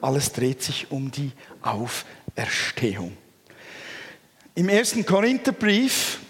Alles 0.00 0.32
dreht 0.32 0.62
sich 0.62 0.90
um 0.90 1.10
die 1.10 1.32
Auferstehung. 1.62 3.16
Im 4.54 4.68
ersten 4.68 5.04
Korintherbrief, 5.04 6.20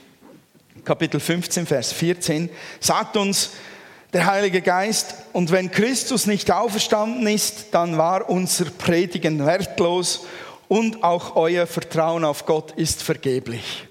Kapitel 0.85 1.21
15, 1.21 1.67
Vers 1.67 1.93
14, 1.93 2.49
sagt 2.81 3.17
uns 3.17 3.51
der 4.13 4.27
Heilige 4.27 4.63
Geist, 4.63 5.15
und 5.35 5.51
wenn 5.51 5.71
Christus 5.71 6.27
nicht 6.27 6.51
auferstanden 6.51 7.27
ist, 7.27 7.67
dann 7.73 7.99
war 7.99 8.31
unser 8.31 8.67
Predigen 8.67 9.45
wertlos 9.45 10.27
und 10.69 11.03
auch 11.05 11.37
euer 11.37 11.67
Vertrauen 11.67 12.25
auf 12.25 12.47
Gott 12.47 12.73
ist 12.73 13.03
vergeblich. 13.03 13.87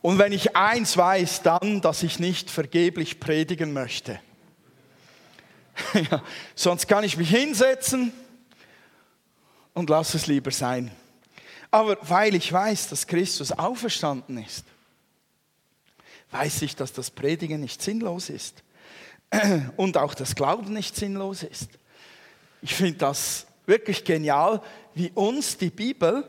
Und 0.00 0.18
wenn 0.18 0.32
ich 0.32 0.56
eins 0.56 0.96
weiß, 0.96 1.42
dann, 1.42 1.80
dass 1.82 2.02
ich 2.02 2.18
nicht 2.18 2.50
vergeblich 2.50 3.20
predigen 3.20 3.72
möchte. 3.72 4.18
ja, 6.10 6.22
sonst 6.54 6.88
kann 6.88 7.04
ich 7.04 7.16
mich 7.16 7.30
hinsetzen 7.30 8.12
und 9.74 9.90
lass 9.90 10.14
es 10.14 10.26
lieber 10.26 10.50
sein. 10.50 10.90
Aber 11.70 11.96
weil 12.02 12.34
ich 12.34 12.52
weiß, 12.52 12.88
dass 12.88 13.06
Christus 13.06 13.52
auferstanden 13.52 14.38
ist, 14.38 14.64
weiß 16.30 16.62
ich, 16.62 16.76
dass 16.76 16.92
das 16.92 17.10
Predigen 17.10 17.60
nicht 17.60 17.82
sinnlos 17.82 18.30
ist 18.30 18.62
und 19.76 19.96
auch 19.96 20.14
das 20.14 20.34
Glauben 20.34 20.72
nicht 20.72 20.96
sinnlos 20.96 21.42
ist. 21.42 21.70
Ich 22.60 22.74
finde 22.74 22.98
das 22.98 23.46
wirklich 23.66 24.04
genial, 24.04 24.62
wie 24.94 25.10
uns 25.10 25.56
die 25.56 25.70
Bibel 25.70 26.28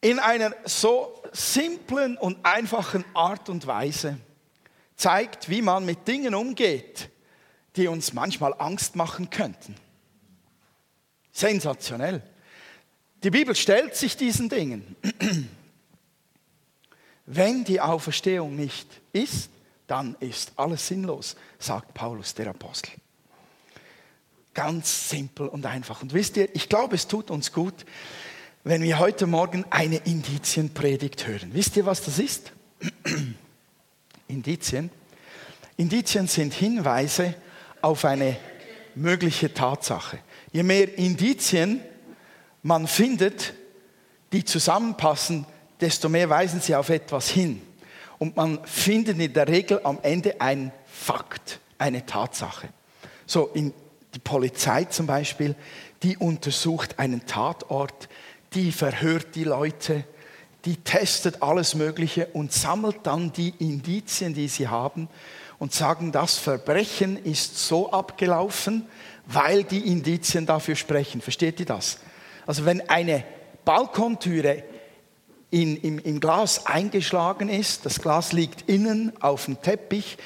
in 0.00 0.18
einer 0.18 0.54
so 0.64 1.20
simplen 1.32 2.16
und 2.16 2.44
einfachen 2.44 3.04
Art 3.14 3.48
und 3.48 3.66
Weise 3.66 4.18
zeigt, 4.94 5.48
wie 5.48 5.62
man 5.62 5.84
mit 5.84 6.06
Dingen 6.06 6.34
umgeht, 6.34 7.10
die 7.76 7.88
uns 7.88 8.12
manchmal 8.12 8.54
Angst 8.58 8.96
machen 8.96 9.30
könnten. 9.30 9.74
Sensationell. 11.36 12.22
Die 13.22 13.28
Bibel 13.28 13.54
stellt 13.54 13.94
sich 13.94 14.16
diesen 14.16 14.48
Dingen. 14.48 14.96
Wenn 17.26 17.62
die 17.62 17.78
Auferstehung 17.78 18.56
nicht 18.56 18.88
ist, 19.12 19.50
dann 19.86 20.16
ist 20.20 20.52
alles 20.56 20.88
sinnlos, 20.88 21.36
sagt 21.58 21.92
Paulus 21.92 22.32
der 22.32 22.48
Apostel. 22.48 22.92
Ganz 24.54 25.10
simpel 25.10 25.48
und 25.48 25.66
einfach. 25.66 26.00
Und 26.00 26.14
wisst 26.14 26.38
ihr, 26.38 26.48
ich 26.56 26.70
glaube, 26.70 26.94
es 26.94 27.06
tut 27.06 27.30
uns 27.30 27.52
gut, 27.52 27.84
wenn 28.64 28.80
wir 28.80 28.98
heute 28.98 29.26
Morgen 29.26 29.66
eine 29.68 29.96
Indizienpredigt 29.96 31.26
hören. 31.26 31.50
Wisst 31.52 31.76
ihr, 31.76 31.84
was 31.84 32.02
das 32.02 32.18
ist? 32.18 32.52
Indizien. 34.28 34.88
Indizien 35.76 36.28
sind 36.28 36.54
Hinweise 36.54 37.34
auf 37.82 38.06
eine 38.06 38.38
mögliche 38.94 39.52
Tatsache. 39.52 40.18
Je 40.56 40.62
mehr 40.62 40.96
Indizien 40.96 41.82
man 42.62 42.86
findet, 42.86 43.52
die 44.32 44.42
zusammenpassen, 44.42 45.44
desto 45.82 46.08
mehr 46.08 46.30
weisen 46.30 46.62
sie 46.62 46.74
auf 46.74 46.88
etwas 46.88 47.28
hin. 47.28 47.60
Und 48.16 48.36
man 48.36 48.64
findet 48.64 49.18
in 49.18 49.34
der 49.34 49.48
Regel 49.48 49.82
am 49.84 49.98
Ende 50.00 50.40
einen 50.40 50.72
Fakt, 50.86 51.60
eine 51.76 52.06
Tatsache. 52.06 52.70
So, 53.26 53.50
in 53.52 53.74
die 54.14 54.18
Polizei 54.18 54.84
zum 54.84 55.06
Beispiel, 55.06 55.54
die 56.02 56.16
untersucht 56.16 56.98
einen 56.98 57.26
Tatort, 57.26 58.08
die 58.54 58.72
verhört 58.72 59.34
die 59.34 59.44
Leute, 59.44 60.04
die 60.64 60.78
testet 60.78 61.42
alles 61.42 61.74
Mögliche 61.74 62.28
und 62.28 62.50
sammelt 62.50 63.00
dann 63.02 63.30
die 63.30 63.52
Indizien, 63.58 64.32
die 64.32 64.48
sie 64.48 64.68
haben 64.68 65.10
und 65.58 65.74
sagen, 65.74 66.12
das 66.12 66.38
Verbrechen 66.38 67.22
ist 67.22 67.58
so 67.58 67.92
abgelaufen, 67.92 68.86
weil 69.26 69.64
die 69.64 69.90
Indizien 69.90 70.46
dafür 70.46 70.76
sprechen. 70.76 71.20
Versteht 71.20 71.60
ihr 71.60 71.66
das? 71.66 71.98
Also 72.46 72.64
wenn 72.64 72.88
eine 72.88 73.24
Balkontüre 73.64 74.62
in, 75.50 75.76
im, 75.76 75.98
im 75.98 76.20
Glas 76.20 76.66
eingeschlagen 76.66 77.48
ist, 77.48 77.86
das 77.86 78.00
Glas 78.00 78.32
liegt 78.32 78.68
innen 78.68 79.12
auf 79.20 79.46
dem 79.46 79.60
Teppich 79.60 80.16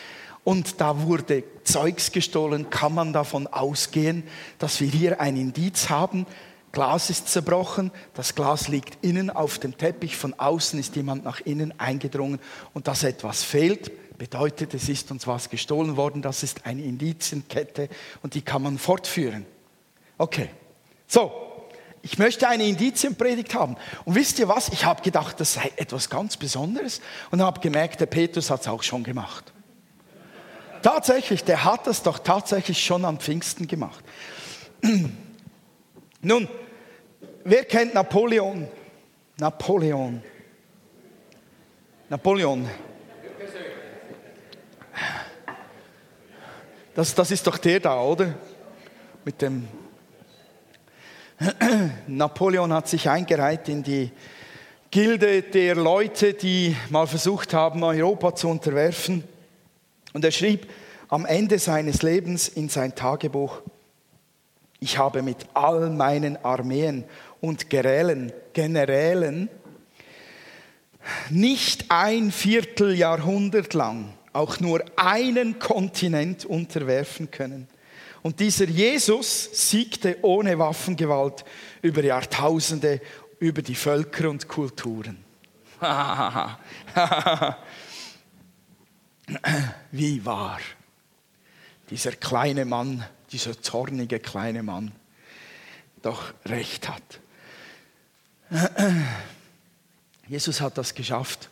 und 0.44 0.80
da 0.80 1.02
wurde 1.02 1.44
Zeugs 1.64 2.12
gestohlen, 2.12 2.70
kann 2.70 2.94
man 2.94 3.12
davon 3.12 3.46
ausgehen, 3.46 4.24
dass 4.58 4.80
wir 4.80 4.88
hier 4.88 5.20
ein 5.20 5.36
Indiz 5.36 5.88
haben. 5.90 6.26
Glas 6.72 7.10
ist 7.10 7.28
zerbrochen, 7.28 7.90
das 8.14 8.34
Glas 8.34 8.68
liegt 8.68 9.04
innen 9.04 9.30
auf 9.30 9.58
dem 9.58 9.76
Teppich, 9.76 10.16
von 10.16 10.34
außen 10.38 10.78
ist 10.78 10.96
jemand 10.96 11.24
nach 11.24 11.40
innen 11.40 11.78
eingedrungen 11.78 12.38
und 12.74 12.86
dass 12.86 13.02
etwas 13.02 13.42
fehlt, 13.42 13.90
bedeutet, 14.20 14.74
es 14.74 14.86
ist 14.90 15.10
uns 15.10 15.26
was 15.26 15.48
gestohlen 15.48 15.96
worden, 15.96 16.20
das 16.20 16.42
ist 16.42 16.66
eine 16.66 16.82
Indizienkette 16.82 17.88
und 18.22 18.34
die 18.34 18.42
kann 18.42 18.60
man 18.60 18.76
fortführen. 18.76 19.46
Okay, 20.18 20.50
so, 21.06 21.32
ich 22.02 22.18
möchte 22.18 22.46
eine 22.46 22.64
Indizienpredigt 22.64 23.54
haben. 23.54 23.76
Und 24.04 24.16
wisst 24.16 24.38
ihr 24.38 24.46
was? 24.46 24.68
Ich 24.68 24.84
habe 24.84 25.00
gedacht, 25.00 25.40
das 25.40 25.54
sei 25.54 25.72
etwas 25.76 26.10
ganz 26.10 26.36
Besonderes 26.36 27.00
und 27.30 27.40
habe 27.40 27.60
gemerkt, 27.60 27.98
der 28.02 28.06
Petrus 28.06 28.50
hat 28.50 28.60
es 28.60 28.68
auch 28.68 28.82
schon 28.82 29.04
gemacht. 29.04 29.54
Tatsächlich, 30.82 31.42
der 31.42 31.64
hat 31.64 31.86
es 31.86 32.02
doch 32.02 32.18
tatsächlich 32.18 32.84
schon 32.84 33.06
am 33.06 33.18
Pfingsten 33.18 33.66
gemacht. 33.66 34.04
Nun, 36.20 36.46
wer 37.42 37.64
kennt 37.64 37.94
Napoleon? 37.94 38.68
Napoleon. 39.38 40.22
Napoleon. 42.10 42.68
Das, 46.94 47.14
das 47.14 47.30
ist 47.30 47.46
doch 47.46 47.58
der 47.58 47.80
da, 47.80 48.00
oder? 48.00 48.34
Mit 49.24 49.40
dem. 49.42 49.68
Napoleon 52.06 52.72
hat 52.72 52.88
sich 52.88 53.08
eingereiht 53.08 53.68
in 53.68 53.82
die 53.82 54.10
Gilde 54.90 55.42
der 55.42 55.76
Leute, 55.76 56.34
die 56.34 56.76
mal 56.90 57.06
versucht 57.06 57.54
haben, 57.54 57.82
Europa 57.84 58.34
zu 58.34 58.48
unterwerfen. 58.48 59.24
Und 60.12 60.24
er 60.24 60.32
schrieb 60.32 60.68
am 61.08 61.24
Ende 61.24 61.58
seines 61.58 62.02
Lebens 62.02 62.48
in 62.48 62.68
sein 62.68 62.94
Tagebuch, 62.94 63.62
ich 64.80 64.98
habe 64.98 65.22
mit 65.22 65.46
all 65.54 65.90
meinen 65.90 66.42
Armeen 66.44 67.04
und 67.40 67.70
Generälen, 67.70 68.32
Generälen 68.52 69.48
nicht 71.30 71.86
ein 71.88 72.30
Vierteljahrhundert 72.30 73.74
lang 73.74 74.12
auch 74.32 74.60
nur 74.60 74.84
einen 74.96 75.58
Kontinent 75.58 76.44
unterwerfen 76.44 77.30
können. 77.30 77.68
Und 78.22 78.40
dieser 78.40 78.66
Jesus 78.66 79.48
siegte 79.70 80.18
ohne 80.22 80.58
Waffengewalt 80.58 81.44
über 81.82 82.04
Jahrtausende, 82.04 83.00
über 83.38 83.62
die 83.62 83.74
Völker 83.74 84.28
und 84.28 84.46
Kulturen. 84.46 85.24
Wie 89.90 90.24
wahr 90.24 90.60
dieser 91.90 92.12
kleine 92.12 92.64
Mann, 92.64 93.04
dieser 93.32 93.60
zornige 93.60 94.20
kleine 94.20 94.62
Mann 94.62 94.92
doch 96.02 96.32
recht 96.46 96.88
hat. 96.88 97.20
Jesus 100.28 100.60
hat 100.60 100.78
das 100.78 100.94
geschafft. 100.94 101.49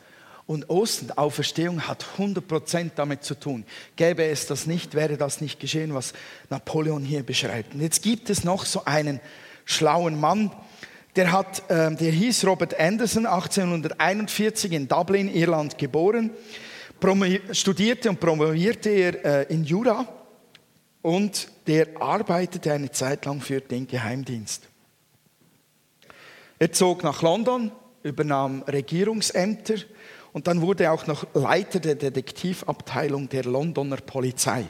Und 0.48 0.70
Ostern, 0.70 1.10
Auferstehung 1.10 1.86
hat 1.88 2.06
100% 2.16 2.92
damit 2.96 3.22
zu 3.22 3.34
tun. 3.34 3.66
Gäbe 3.96 4.24
es 4.24 4.46
das 4.46 4.66
nicht, 4.66 4.94
wäre 4.94 5.18
das 5.18 5.42
nicht 5.42 5.60
geschehen, 5.60 5.92
was 5.92 6.14
Napoleon 6.48 7.04
hier 7.04 7.22
beschreibt. 7.22 7.74
Und 7.74 7.82
jetzt 7.82 8.02
gibt 8.02 8.30
es 8.30 8.44
noch 8.44 8.64
so 8.64 8.86
einen 8.86 9.20
schlauen 9.66 10.18
Mann, 10.18 10.50
der, 11.16 11.32
hat, 11.32 11.68
äh, 11.68 11.94
der 11.94 12.12
hieß 12.12 12.46
Robert 12.46 12.80
Anderson, 12.80 13.26
1841 13.26 14.72
in 14.72 14.88
Dublin, 14.88 15.28
Irland 15.28 15.76
geboren, 15.76 16.30
studierte 17.52 18.08
und 18.08 18.18
promovierte 18.18 18.88
er 18.88 19.24
äh, 19.24 19.52
in 19.52 19.64
Jura 19.64 20.06
und 21.02 21.48
der 21.66 22.00
arbeitete 22.00 22.72
eine 22.72 22.90
Zeit 22.90 23.26
lang 23.26 23.42
für 23.42 23.60
den 23.60 23.86
Geheimdienst. 23.86 24.66
Er 26.58 26.72
zog 26.72 27.04
nach 27.04 27.20
London, 27.20 27.70
übernahm 28.02 28.62
Regierungsämter 28.62 29.74
und 30.32 30.46
dann 30.46 30.60
wurde 30.60 30.84
er 30.84 30.92
auch 30.92 31.06
noch 31.06 31.26
Leiter 31.34 31.80
der 31.80 31.94
Detektivabteilung 31.94 33.28
der 33.28 33.44
Londoner 33.44 33.96
Polizei. 33.96 34.66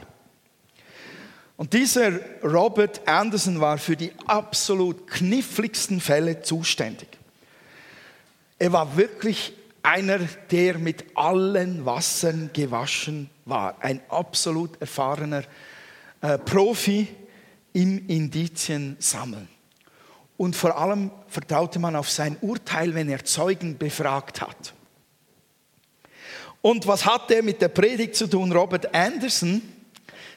Und 1.57 1.73
dieser 1.73 2.13
Robert 2.41 3.05
Anderson 3.05 3.59
war 3.59 3.77
für 3.77 3.97
die 3.97 4.13
absolut 4.27 5.07
kniffligsten 5.07 5.99
Fälle 5.99 6.41
zuständig. 6.41 7.09
Er 8.57 8.71
war 8.71 8.95
wirklich 8.95 9.53
einer, 9.83 10.19
der 10.51 10.77
mit 10.77 11.05
allen 11.15 11.85
Wassern 11.85 12.51
gewaschen 12.53 13.29
war. 13.43 13.75
Ein 13.81 14.01
absolut 14.09 14.79
erfahrener 14.81 15.43
äh, 16.21 16.37
Profi 16.37 17.07
im 17.73 18.07
Indizien 18.07 18.95
sammeln. 18.99 19.47
Und 20.37 20.55
vor 20.55 20.77
allem 20.77 21.11
vertraute 21.27 21.79
man 21.79 21.97
auf 21.97 22.09
sein 22.09 22.37
Urteil, 22.39 22.95
wenn 22.95 23.09
er 23.09 23.25
Zeugen 23.25 23.77
befragt 23.77 24.41
hat. 24.41 24.73
Und 26.61 26.87
was 26.87 27.05
hat 27.05 27.31
er 27.31 27.41
mit 27.41 27.61
der 27.61 27.69
Predigt 27.69 28.15
zu 28.15 28.27
tun? 28.27 28.51
Robert 28.51 28.93
Anderson, 28.93 29.61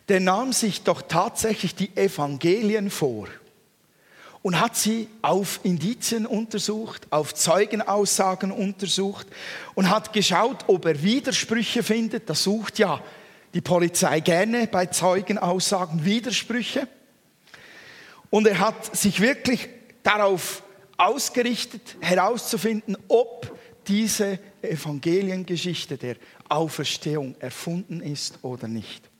der 0.08 0.20
nahm 0.20 0.52
sich 0.52 0.82
doch 0.82 1.02
tatsächlich 1.02 1.74
die 1.74 1.96
Evangelien 1.96 2.90
vor 2.90 3.28
und 4.42 4.60
hat 4.60 4.76
sie 4.76 5.08
auf 5.22 5.60
Indizien 5.62 6.26
untersucht, 6.26 7.06
auf 7.10 7.34
Zeugenaussagen 7.34 8.50
untersucht 8.50 9.26
und 9.74 9.88
hat 9.88 10.12
geschaut, 10.12 10.64
ob 10.66 10.84
er 10.84 11.02
Widersprüche 11.02 11.82
findet. 11.82 12.28
Das 12.28 12.42
sucht 12.44 12.78
ja 12.78 13.00
die 13.54 13.60
Polizei 13.60 14.20
gerne 14.20 14.66
bei 14.66 14.86
Zeugenaussagen 14.86 16.04
Widersprüche. 16.04 16.88
Und 18.30 18.46
er 18.46 18.58
hat 18.60 18.96
sich 18.96 19.20
wirklich 19.20 19.68
darauf 20.02 20.62
ausgerichtet, 20.96 21.96
herauszufinden, 22.00 22.96
ob 23.08 23.56
diese 23.86 24.38
Evangeliengeschichte 24.62 25.96
der 25.96 26.16
Auferstehung 26.48 27.34
erfunden 27.38 28.00
ist 28.00 28.38
oder 28.42 28.68
nicht. 28.68 29.10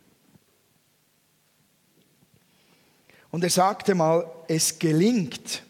Und 3.30 3.42
er 3.44 3.50
sagte 3.50 3.94
mal, 3.94 4.30
es 4.46 4.78
gelingt, 4.78 5.62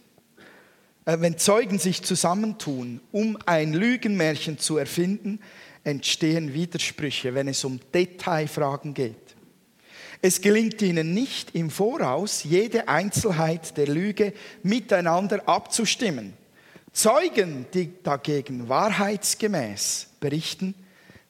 äh, 1.04 1.19
wenn 1.20 1.38
Zeugen 1.38 1.78
sich 1.78 2.02
zusammentun, 2.02 3.00
um 3.12 3.38
ein 3.46 3.72
Lügenmärchen 3.72 4.58
zu 4.58 4.76
erfinden, 4.76 5.40
entstehen 5.84 6.54
Widersprüche, 6.54 7.34
wenn 7.34 7.48
es 7.48 7.64
um 7.64 7.80
Detailfragen 7.94 8.94
geht. 8.94 9.16
Es 10.20 10.40
gelingt 10.40 10.80
ihnen 10.82 11.14
nicht 11.14 11.54
im 11.54 11.70
Voraus, 11.70 12.44
jede 12.44 12.86
Einzelheit 12.88 13.76
der 13.76 13.88
Lüge 13.88 14.32
miteinander 14.62 15.48
abzustimmen. 15.48 16.34
Zeugen, 16.92 17.66
die 17.72 18.02
dagegen 18.02 18.68
wahrheitsgemäß 18.68 20.08
berichten, 20.20 20.74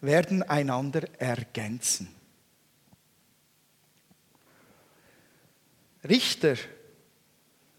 werden 0.01 0.43
einander 0.43 1.03
ergänzen. 1.21 2.09
Richter, 6.09 6.57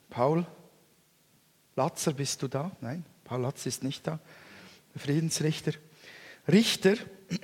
Paul 0.09 0.45
Latzer, 1.75 2.13
bist 2.13 2.41
du 2.41 2.47
da? 2.47 2.71
Nein, 2.79 3.03
Paul 3.25 3.41
Latzer 3.41 3.67
ist 3.67 3.83
nicht 3.83 4.07
da. 4.07 4.19
Friedensrichter. 4.95 5.73
Richter 6.47 6.95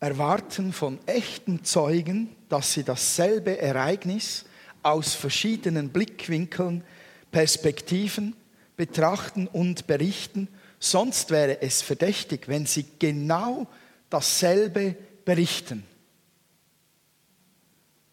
erwarten 0.00 0.72
von 0.72 1.00
echten 1.06 1.64
Zeugen, 1.64 2.36
dass 2.48 2.74
sie 2.74 2.84
dasselbe 2.84 3.58
Ereignis 3.58 4.44
aus 4.82 5.14
verschiedenen 5.14 5.90
Blickwinkeln, 5.90 6.84
Perspektiven 7.30 8.34
betrachten 8.76 9.46
und 9.46 9.86
berichten. 9.86 10.48
Sonst 10.78 11.30
wäre 11.30 11.60
es 11.62 11.82
verdächtig, 11.82 12.48
wenn 12.48 12.66
sie 12.66 12.86
genau 12.98 13.66
dasselbe 14.08 14.96
berichten. 15.24 15.84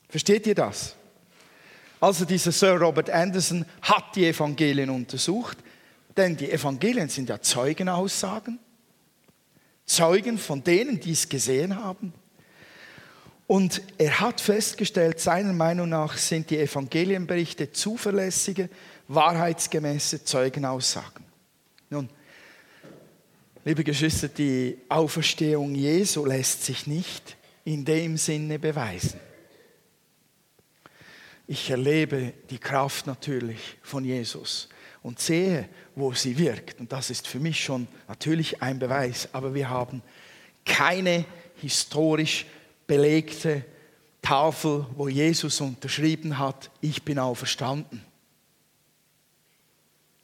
Versteht 0.09 0.47
ihr 0.47 0.55
das? 0.55 0.95
Also 1.99 2.25
dieser 2.25 2.51
Sir 2.51 2.79
Robert 2.79 3.09
Anderson 3.09 3.65
hat 3.81 4.15
die 4.15 4.27
Evangelien 4.27 4.89
untersucht, 4.89 5.57
denn 6.15 6.37
die 6.37 6.51
Evangelien 6.51 7.09
sind 7.09 7.29
ja 7.29 7.41
Zeugenaussagen, 7.41 8.59
Zeugen 9.85 10.37
von 10.37 10.63
denen, 10.63 10.99
die 10.99 11.13
es 11.13 11.27
gesehen 11.27 11.75
haben. 11.75 12.13
Und 13.47 13.81
er 13.97 14.19
hat 14.19 14.41
festgestellt, 14.41 15.21
seiner 15.21 15.53
Meinung 15.53 15.89
nach 15.89 16.17
sind 16.17 16.49
die 16.49 16.59
Evangelienberichte 16.59 17.71
zuverlässige, 17.71 18.69
wahrheitsgemäße 19.07 20.23
Zeugenaussagen. 20.23 21.25
Nun, 21.89 22.09
liebe 23.63 23.83
Geschwister, 23.83 24.27
die 24.27 24.77
Auferstehung 24.89 25.75
Jesu 25.75 26.25
lässt 26.25 26.65
sich 26.65 26.87
nicht 26.87 27.37
in 27.63 27.85
dem 27.85 28.17
Sinne 28.17 28.59
beweisen. 28.59 29.19
Ich 31.47 31.69
erlebe 31.69 32.33
die 32.49 32.59
Kraft 32.59 33.07
natürlich 33.07 33.77
von 33.81 34.03
Jesus 34.03 34.67
und 35.01 35.19
sehe, 35.19 35.69
wo 35.95 36.13
sie 36.13 36.37
wirkt. 36.37 36.81
Und 36.81 36.91
das 36.91 37.09
ist 37.09 37.27
für 37.27 37.39
mich 37.39 37.63
schon 37.63 37.87
natürlich 38.09 38.61
ein 38.61 38.79
Beweis. 38.79 39.29
Aber 39.31 39.53
wir 39.53 39.69
haben 39.69 40.01
keine 40.65 41.23
historisch 41.55 42.45
belegte 42.85 43.63
Tafel, 44.21 44.85
wo 44.95 45.07
Jesus 45.07 45.61
unterschrieben 45.61 46.37
hat, 46.37 46.69
ich 46.81 47.03
bin 47.03 47.17
auferstanden. 47.17 48.03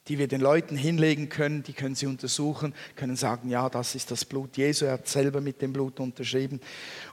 Die 0.07 0.17
wir 0.17 0.27
den 0.27 0.41
Leuten 0.41 0.75
hinlegen 0.75 1.29
können, 1.29 1.63
die 1.63 1.73
können 1.73 1.95
sie 1.95 2.07
untersuchen, 2.07 2.73
können 2.95 3.15
sagen, 3.15 3.50
ja, 3.50 3.69
das 3.69 3.95
ist 3.95 4.11
das 4.11 4.25
Blut 4.25 4.57
Jesu, 4.57 4.85
er 4.85 4.94
hat 4.94 5.07
selber 5.07 5.39
mit 5.39 5.61
dem 5.61 5.71
Blut 5.71 6.00
unterschrieben 6.00 6.59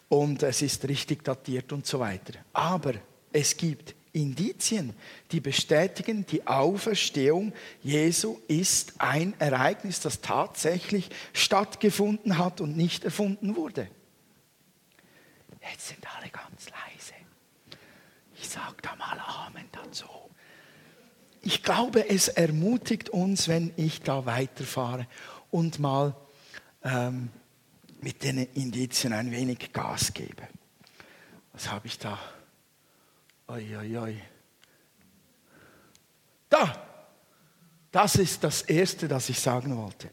und 0.08 0.42
es 0.42 0.60
ist 0.62 0.88
richtig 0.88 1.22
datiert 1.22 1.72
und 1.72 1.86
so 1.86 2.00
weiter. 2.00 2.34
Aber 2.52 2.94
es 3.32 3.56
gibt 3.56 3.94
Indizien, 4.12 4.94
die 5.30 5.40
bestätigen, 5.40 6.26
die 6.26 6.46
Auferstehung 6.46 7.52
Jesu 7.82 8.38
ist 8.48 8.94
ein 8.98 9.34
Ereignis, 9.38 10.00
das 10.00 10.20
tatsächlich 10.20 11.10
stattgefunden 11.32 12.38
hat 12.38 12.60
und 12.60 12.76
nicht 12.76 13.04
erfunden 13.04 13.54
wurde. 13.54 13.88
Jetzt 15.70 15.88
sind 15.88 16.04
alle 16.16 16.30
ganz 16.30 16.68
leise. 16.70 17.14
Ich 18.34 18.48
sage 18.48 18.76
da 18.82 18.96
mal 18.96 19.18
Amen 19.18 19.66
dazu. 19.70 20.06
Ich 21.50 21.64
glaube, 21.64 22.08
es 22.08 22.28
ermutigt 22.28 23.08
uns, 23.08 23.48
wenn 23.48 23.72
ich 23.76 24.02
da 24.02 24.24
weiterfahre 24.24 25.08
und 25.50 25.80
mal 25.80 26.14
ähm, 26.84 27.28
mit 28.00 28.22
den 28.22 28.38
Indizien 28.38 29.12
ein 29.12 29.32
wenig 29.32 29.72
Gas 29.72 30.14
gebe. 30.14 30.46
Was 31.52 31.68
habe 31.72 31.88
ich 31.88 31.98
da? 31.98 32.16
Oi, 33.48 33.76
oi, 33.76 33.98
oi. 33.98 34.22
Da, 36.48 36.86
das 37.90 38.14
ist 38.14 38.44
das 38.44 38.62
Erste, 38.62 39.08
das 39.08 39.28
ich 39.28 39.40
sagen 39.40 39.76
wollte. 39.76 40.08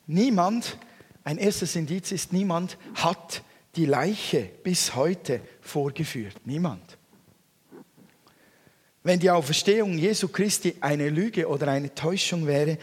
Niemand, 0.07 0.77
ein 1.25 1.39
erstes 1.39 1.75
Indiz 1.75 2.13
ist, 2.13 2.35
niemand 2.35 2.77
hat 2.97 3.43
die 3.77 3.87
Leiche 3.87 4.43
bis 4.63 4.95
heute 4.95 5.41
vorgeführt. 5.63 6.37
Niemand. 6.45 6.99
Wenn 9.05 9.21
die 9.21 9.31
Auferstehung 9.31 9.99
Jesu 9.99 10.29
Christi 10.29 10.77
eine 10.81 11.11
Lüge 11.11 11.47
oder 11.47 11.69
eine 11.69 11.95
Täuschung 11.95 12.47
wäre, 12.47 12.79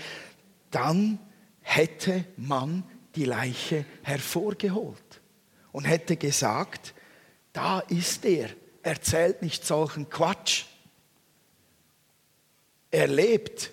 dann 0.70 1.18
hätte 1.62 2.26
man 2.38 2.84
die 3.16 3.26
Leiche 3.26 3.86
hervorgeholt 4.04 5.22
und 5.72 5.86
hätte 5.86 6.18
gesagt, 6.18 6.94
da 7.54 7.80
ist 7.80 8.24
er, 8.24 8.50
erzählt 8.84 9.42
nicht 9.42 9.66
solchen 9.66 10.10
Quatsch. 10.12 10.66
Er 12.92 13.08
lebt. 13.08 13.72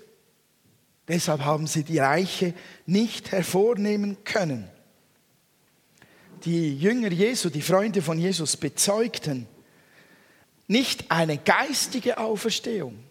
Deshalb 1.06 1.42
haben 1.42 1.66
sie 1.66 1.84
die 1.84 1.98
Reiche 1.98 2.54
nicht 2.86 3.30
hervornehmen 3.30 4.24
können. 4.24 4.70
Die 6.44 6.78
Jünger 6.78 7.12
Jesu, 7.12 7.50
die 7.50 7.62
Freunde 7.62 8.00
von 8.00 8.18
Jesus 8.18 8.56
bezeugten 8.56 9.46
nicht 10.68 11.10
eine 11.10 11.38
geistige 11.38 12.18
Auferstehung, 12.18 13.02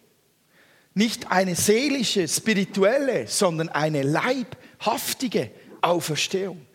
nicht 0.94 1.30
eine 1.32 1.56
seelische, 1.56 2.28
spirituelle, 2.28 3.28
sondern 3.28 3.70
eine 3.70 4.04
leibhaftige 4.04 5.52
Auferstehung. 5.82 6.66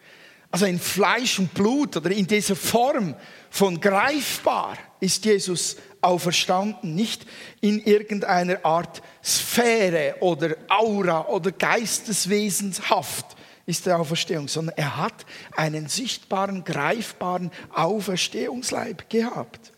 Also 0.50 0.66
in 0.66 0.78
Fleisch 0.78 1.38
und 1.38 1.54
Blut 1.54 1.96
oder 1.96 2.10
in 2.10 2.26
dieser 2.26 2.56
Form 2.56 3.14
von 3.48 3.80
greifbar 3.80 4.76
ist 5.00 5.24
Jesus 5.24 5.76
auferstanden, 6.02 6.94
nicht 6.94 7.26
in 7.60 7.78
irgendeiner 7.80 8.64
Art 8.64 9.00
Sphäre 9.24 10.16
oder 10.20 10.56
Aura 10.68 11.28
oder 11.28 11.52
Geisteswesenshaft 11.52 13.24
ist 13.64 13.86
der 13.86 13.98
Auferstehung, 13.98 14.48
sondern 14.48 14.76
er 14.76 14.96
hat 14.96 15.24
einen 15.56 15.88
sichtbaren, 15.88 16.64
greifbaren 16.64 17.50
Auferstehungsleib 17.72 19.08
gehabt. 19.08 19.71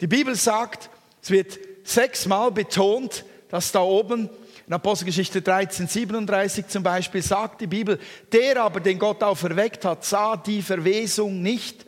Die 0.00 0.06
Bibel 0.06 0.34
sagt, 0.34 0.90
es 1.22 1.30
wird 1.30 1.58
sechsmal 1.84 2.50
betont, 2.50 3.24
dass 3.48 3.72
da 3.72 3.80
oben 3.80 4.30
in 4.66 4.72
Apostelgeschichte 4.72 5.42
13, 5.42 5.88
37 5.88 6.68
zum 6.68 6.82
Beispiel 6.82 7.22
sagt 7.22 7.60
die 7.60 7.66
Bibel, 7.66 7.98
der 8.32 8.62
aber, 8.62 8.80
den 8.80 8.98
Gott 8.98 9.22
auferweckt 9.22 9.84
hat, 9.84 10.04
sah 10.04 10.36
die 10.36 10.62
Verwesung 10.62 11.42
nicht, 11.42 11.84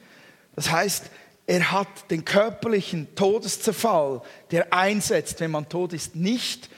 das 0.56 0.70
heißt, 0.70 1.04
er 1.46 1.72
hat 1.72 2.10
den 2.10 2.24
körperlichen 2.24 3.14
Todeszerfall, 3.14 4.22
der 4.50 4.72
einsetzt, 4.72 5.40
wenn 5.40 5.50
man 5.50 5.68
tot 5.68 5.92
ist, 5.92 6.16
nicht 6.16 6.68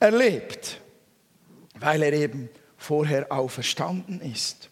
erlebt, 0.00 0.80
weil 1.78 2.02
er 2.02 2.12
eben 2.12 2.48
vorher 2.76 3.30
auferstanden 3.32 4.20
ist. 4.20 4.70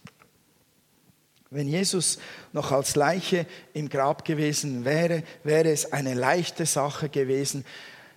Wenn 1.53 1.67
Jesus 1.67 2.17
noch 2.51 2.71
als 2.71 2.95
Leiche 2.95 3.45
im 3.73 3.87
Grab 3.87 4.25
gewesen 4.25 4.85
wäre, 4.85 5.21
wäre 5.43 5.69
es 5.69 5.93
eine 5.93 6.15
leichte 6.15 6.65
Sache 6.65 7.09
gewesen, 7.09 7.63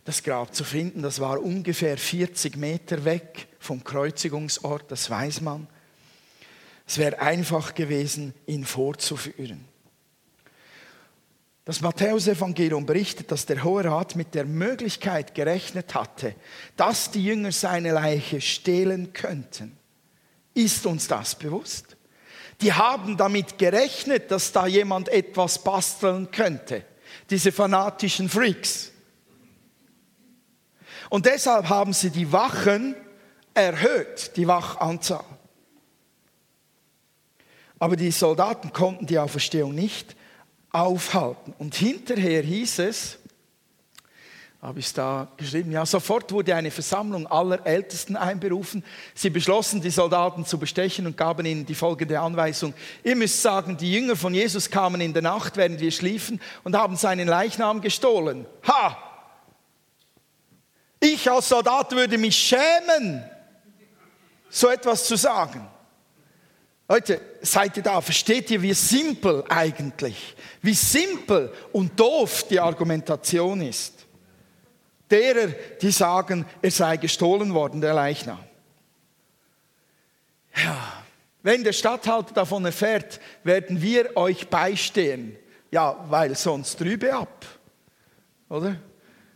das 0.07 0.23
Grab 0.23 0.55
zu 0.55 0.65
finden. 0.65 1.03
Das 1.03 1.21
war 1.21 1.43
ungefähr 1.43 1.99
40 1.99 2.57
Meter 2.57 3.05
weg 3.05 3.49
vom 3.59 3.85
Kreuzigungsort, 3.85 4.91
das 4.91 5.11
weiß 5.11 5.43
man. 5.43 5.67
Es 6.87 6.97
wäre 6.97 7.21
einfach 7.21 7.75
gewesen, 7.75 8.33
ihn 8.47 8.65
vorzuführen. 8.65 9.65
Das 11.67 11.81
Matthäusevangelium 11.83 12.87
berichtet, 12.87 13.33
dass 13.33 13.45
der 13.45 13.65
Hohe 13.65 13.85
Rat 13.85 14.17
mit 14.17 14.35
der 14.35 14.45
Möglichkeit 14.45 15.35
gerechnet 15.35 15.95
hatte, 15.95 16.37
dass 16.77 17.11
die 17.11 17.25
Jünger 17.25 17.53
seine 17.53 17.93
Leiche 17.93 18.41
stehlen 18.41 19.13
könnten. 19.13 19.77
Ist 20.55 20.87
uns 20.87 21.09
das 21.09 21.35
bewusst? 21.35 21.96
Die 22.61 22.73
haben 22.73 23.17
damit 23.17 23.59
gerechnet, 23.59 24.31
dass 24.31 24.53
da 24.53 24.67
jemand 24.67 25.09
etwas 25.09 25.63
basteln 25.63 26.31
könnte. 26.31 26.85
Diese 27.29 27.53
fanatischen 27.53 28.29
Freaks. 28.29 28.93
Und 31.11 31.27
deshalb 31.27 31.69
haben 31.69 31.93
sie 31.93 32.11
die 32.11 32.33
Wachen 32.33 32.97
erhöht, 33.55 34.37
die 34.37 34.47
Wachanzahl. 34.47 35.25
Aber 37.79 37.97
die 37.97 38.11
Soldaten 38.11 38.73
konnten 38.73 39.07
die 39.07 39.19
Auferstehung 39.19 39.75
nicht 39.75 40.17
aufhalten. 40.71 41.55
Und 41.59 41.75
hinterher 41.75 42.43
hieß 42.43 42.81
es, 42.81 43.19
habe 44.63 44.81
ich 44.81 44.93
da 44.93 45.29
geschrieben, 45.37 45.71
ja, 45.71 45.85
sofort 45.85 46.33
wurde 46.33 46.55
eine 46.55 46.71
Versammlung 46.71 47.27
aller 47.27 47.65
Ältesten 47.67 48.17
einberufen. 48.17 48.83
Sie 49.15 49.31
beschlossen, 49.31 49.81
die 49.81 49.91
Soldaten 49.91 50.47
zu 50.47 50.59
bestechen 50.59 51.07
und 51.07 51.17
gaben 51.17 51.47
ihnen 51.47 51.67
die 51.67 51.75
folgende 51.75 52.19
Anweisung. 52.19 52.75
Ihr 53.05 53.17
müsst 53.17 53.43
sagen, 53.43 53.77
die 53.77 53.93
Jünger 53.93 54.17
von 54.17 54.35
Jesus 54.35 54.71
kamen 54.71 55.01
in 55.01 55.13
der 55.13 55.23
Nacht, 55.23 55.57
während 55.57 55.79
wir 55.81 55.91
schliefen, 55.93 56.41
und 56.65 56.75
haben 56.75 56.97
seinen 56.97 57.29
Leichnam 57.29 57.81
gestohlen. 57.81 58.47
Ha! 58.67 58.97
Ich 60.99 61.31
als 61.31 61.49
Soldat 61.49 61.93
würde 61.93 62.17
mich 62.17 62.37
schämen, 62.37 63.23
so 64.49 64.69
etwas 64.69 65.07
zu 65.07 65.17
sagen. 65.17 65.69
Leute, 66.89 67.21
seid 67.43 67.77
ihr 67.77 67.83
da? 67.83 68.01
Versteht 68.01 68.51
ihr, 68.51 68.63
wie 68.63 68.73
simpel 68.73 69.45
eigentlich, 69.49 70.35
wie 70.63 70.75
simpel 70.75 71.53
und 71.73 71.99
doof 71.99 72.47
die 72.49 72.59
Argumentation 72.59 73.61
ist? 73.61 73.96
Derer, 75.11 75.49
die 75.81 75.91
sagen, 75.91 76.45
er 76.63 76.71
sei 76.71 76.97
gestohlen 76.97 77.55
worden, 77.55 77.81
der 77.81 77.95
Leichnam. 77.95 78.41
Ja, 80.57 81.05
wenn 81.43 81.63
der 81.63 81.73
Statthalter 81.73 82.35
davon 82.35 82.65
erfährt, 82.65 83.21
werden 83.45 83.81
wir 83.81 84.17
euch 84.17 84.49
beistehen. 84.49 85.37
Ja, 85.71 86.05
weil 86.09 86.35
sonst 86.35 86.81
drübe 86.81 87.15
ab. 87.15 87.45
Oder? 88.49 88.77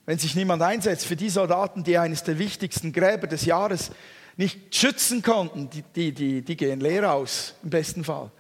Wenn 0.07 0.19
sich 0.19 0.35
niemand 0.35 0.63
einsetzt 0.63 1.07
für 1.07 1.17
die 1.17 1.29
Soldaten, 1.29 1.85
die 1.85 1.99
eines 1.99 2.25
der 2.25 2.39
wichtigsten 2.39 2.93
Gräber 2.93 3.27
des 3.27 3.45
Jahres 3.45 3.91
nicht 4.37 4.75
schützen 4.75 5.23
konnten, 5.23 5.71
die, 5.71 5.83
die, 5.83 6.13
die, 6.13 6.43
die 6.43 6.57
gehen 6.57 6.81
leer 6.81 7.13
aus, 7.13 7.55
im 7.63 7.71
besten 7.71 8.03
Fall. 8.03 8.31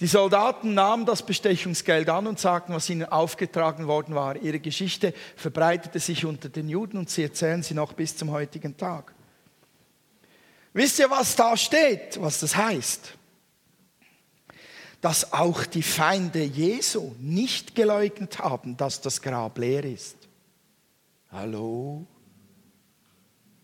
Die 0.00 0.06
Soldaten 0.06 0.72
nahmen 0.72 1.04
das 1.04 1.22
Bestechungsgeld 1.22 2.08
an 2.08 2.26
und 2.26 2.40
sagten, 2.40 2.72
was 2.72 2.88
ihnen 2.88 3.04
aufgetragen 3.04 3.86
worden 3.86 4.14
war. 4.14 4.34
Ihre 4.36 4.58
Geschichte 4.58 5.12
verbreitete 5.36 6.00
sich 6.00 6.24
unter 6.24 6.48
den 6.48 6.70
Juden 6.70 6.96
und 6.96 7.10
sie 7.10 7.22
erzählen 7.22 7.62
sie 7.62 7.74
noch 7.74 7.92
bis 7.92 8.16
zum 8.16 8.30
heutigen 8.30 8.78
Tag. 8.78 9.12
Wisst 10.72 11.00
ihr, 11.00 11.10
was 11.10 11.36
da 11.36 11.54
steht, 11.54 12.18
was 12.20 12.40
das 12.40 12.56
heißt? 12.56 13.12
Dass 15.02 15.34
auch 15.34 15.66
die 15.66 15.82
Feinde 15.82 16.44
Jesu 16.44 17.14
nicht 17.18 17.74
geleugnet 17.74 18.38
haben, 18.38 18.78
dass 18.78 19.02
das 19.02 19.20
Grab 19.20 19.58
leer 19.58 19.84
ist. 19.84 20.16
Hallo? 21.30 22.06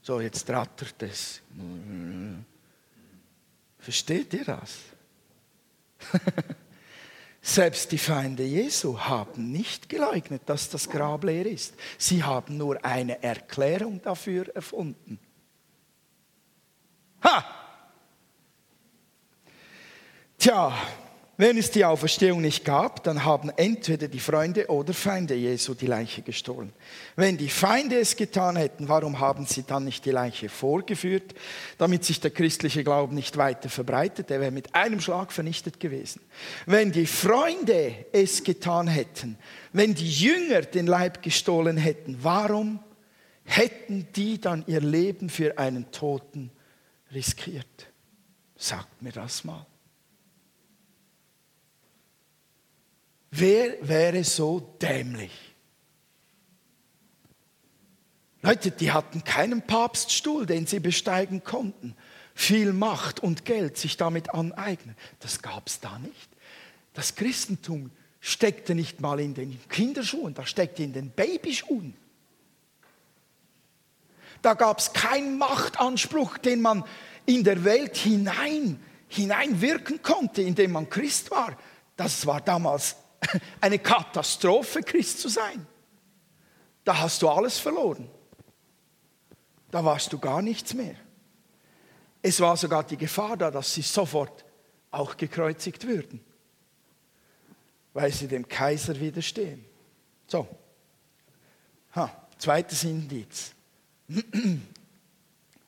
So, 0.03 0.21
jetzt 0.21 0.49
rattert 0.51 1.03
es. 1.03 1.41
Versteht 3.79 4.35
ihr 4.35 4.45
das? 4.45 4.75
Selbst 7.43 7.93
die 7.93 7.99
Feinde 7.99 8.43
Jesu 8.43 8.99
haben 8.99 9.53
nicht 9.53 9.89
geleugnet, 9.89 10.43
dass 10.47 10.69
das 10.69 10.89
Grab 10.91 11.23
leer 11.25 11.47
ist. 11.47 11.75
Sie 11.97 12.25
haben 12.25 12.57
nur 12.57 12.85
eine 12.85 13.23
Erklärung 13.23 14.03
dafür 14.03 14.49
erfunden. 14.55 15.19
Ha! 17.23 17.45
Tja, 20.39 20.73
wenn 21.39 21.59
es 21.59 21.71
die 21.71 21.85
Auferstehung 21.85 22.41
nicht 22.41 22.65
gab, 22.65 23.05
dann 23.05 23.25
haben 23.25 23.51
entweder 23.57 24.09
die 24.09 24.21
Freunde 24.21 24.69
oder 24.69 24.95
Feinde 24.95 25.35
Jesu 25.35 25.75
die 25.75 25.87
Leiche 25.87 26.23
gestohlen. 26.23 26.73
Wenn 27.15 27.37
die 27.37 27.51
Feinde 27.51 27.99
es 27.99 28.17
getan 28.17 28.57
hätten, 28.57 28.89
warum 28.89 29.21
haben 29.21 29.45
sie 29.45 29.63
dann 29.63 29.85
nicht 29.85 30.07
die 30.07 30.13
Leiche 30.13 30.49
vorgeführt, 30.49 31.35
damit 31.77 32.05
sich 32.05 32.21
der 32.21 32.31
christliche 32.31 32.85
Glauben 32.85 33.15
nicht 33.15 33.37
weiter 33.37 33.69
verbreitet? 33.69 34.31
Der 34.31 34.41
wäre 34.41 34.51
mit 34.51 34.75
einem 34.75 35.01
Schlag 35.01 35.31
vernichtet 35.31 35.79
gewesen. 35.79 36.23
Wenn 36.65 36.91
die 36.91 37.07
Freunde 37.07 38.07
es 38.13 38.43
getan 38.43 38.89
hätten, 38.89 39.37
wenn 39.75 39.95
die 39.95 40.11
Jünger 40.11 40.63
den 40.63 40.87
Leib 40.87 41.23
gestohlen 41.23 41.77
hätten, 41.77 42.17
warum 42.23 42.81
hätten 43.45 44.09
die 44.17 44.41
dann 44.41 44.65
ihr 44.67 44.81
Leben 44.81 45.29
für 45.29 45.59
einen 45.59 45.91
Toten 45.93 46.51
riskiert? 47.13 47.89
Sagt 48.57 49.03
mir 49.03 49.13
das 49.13 49.45
mal. 49.45 49.67
Wer 53.39 53.77
wäre 53.87 54.25
so 54.25 54.61
dämlich? 54.81 55.33
Leute, 58.41 58.71
die 58.71 58.93
hatten 58.93 59.25
keinen 59.25 59.61
Papststuhl, 59.61 60.47
den 60.47 60.67
sie 60.67 60.81
besteigen 60.81 61.45
konnten. 61.45 61.95
Viel 62.35 62.73
Macht 62.73 63.21
und 63.21 63.45
Geld 63.45 63.77
sich 63.77 63.99
damit 63.99 64.33
aneignen. 64.33 64.97
Das 65.21 65.43
gab 65.43 65.67
es 65.67 65.81
da 65.81 65.99
nicht. 65.99 66.31
Das 66.95 67.15
Christentum 67.15 67.91
steckte 68.21 68.75
nicht 68.75 69.03
mal 69.03 69.21
in 69.21 69.35
den 69.35 69.61
Kinderschuhen, 69.69 70.33
das 70.33 70.49
steckte 70.49 70.83
in 70.83 70.95
den 70.95 71.11
Babyschuhen. 71.11 71.95
Da 74.41 74.55
gab 74.55 74.79
es 74.79 74.95
keinen 74.95 75.37
Machtanspruch, 75.37 76.39
den 76.39 76.63
man 76.63 76.85
in 77.27 77.45
der 77.45 77.65
Welt 77.65 77.99
hinein, 77.99 78.83
hineinwirken 79.09 80.01
konnte, 80.03 80.41
indem 80.41 80.73
man 80.73 80.89
Christ 80.89 81.31
war. 81.31 81.59
Das 81.97 82.25
war 82.27 82.41
damals 82.41 82.97
eine 83.61 83.79
Katastrophe, 83.79 84.83
Christ 84.83 85.21
zu 85.21 85.29
sein. 85.29 85.67
Da 86.85 86.99
hast 86.99 87.23
du 87.23 87.29
alles 87.29 87.59
verloren. 87.59 88.09
Da 89.71 89.85
warst 89.85 90.13
du 90.13 90.19
gar 90.19 90.43
nichts 90.43 90.75
mehr. 90.75 90.95
Es 92.23 92.41
war 92.41 92.57
sogar 92.57 92.85
die 92.85 92.97
Gefahr 92.97 93.37
da, 93.37 93.51
dass 93.51 93.75
sie 93.75 93.83
sofort 93.83 94.45
auch 94.91 95.17
gekreuzigt 95.17 95.87
würden, 95.87 96.21
weil 97.93 98.13
sie 98.13 98.29
dem 98.29 98.49
Kaiser 98.49 98.99
widerstehen. 98.99 99.65
So, 100.27 100.49
ha, 101.95 102.11
zweites 102.39 102.85
Indiz. 102.85 103.53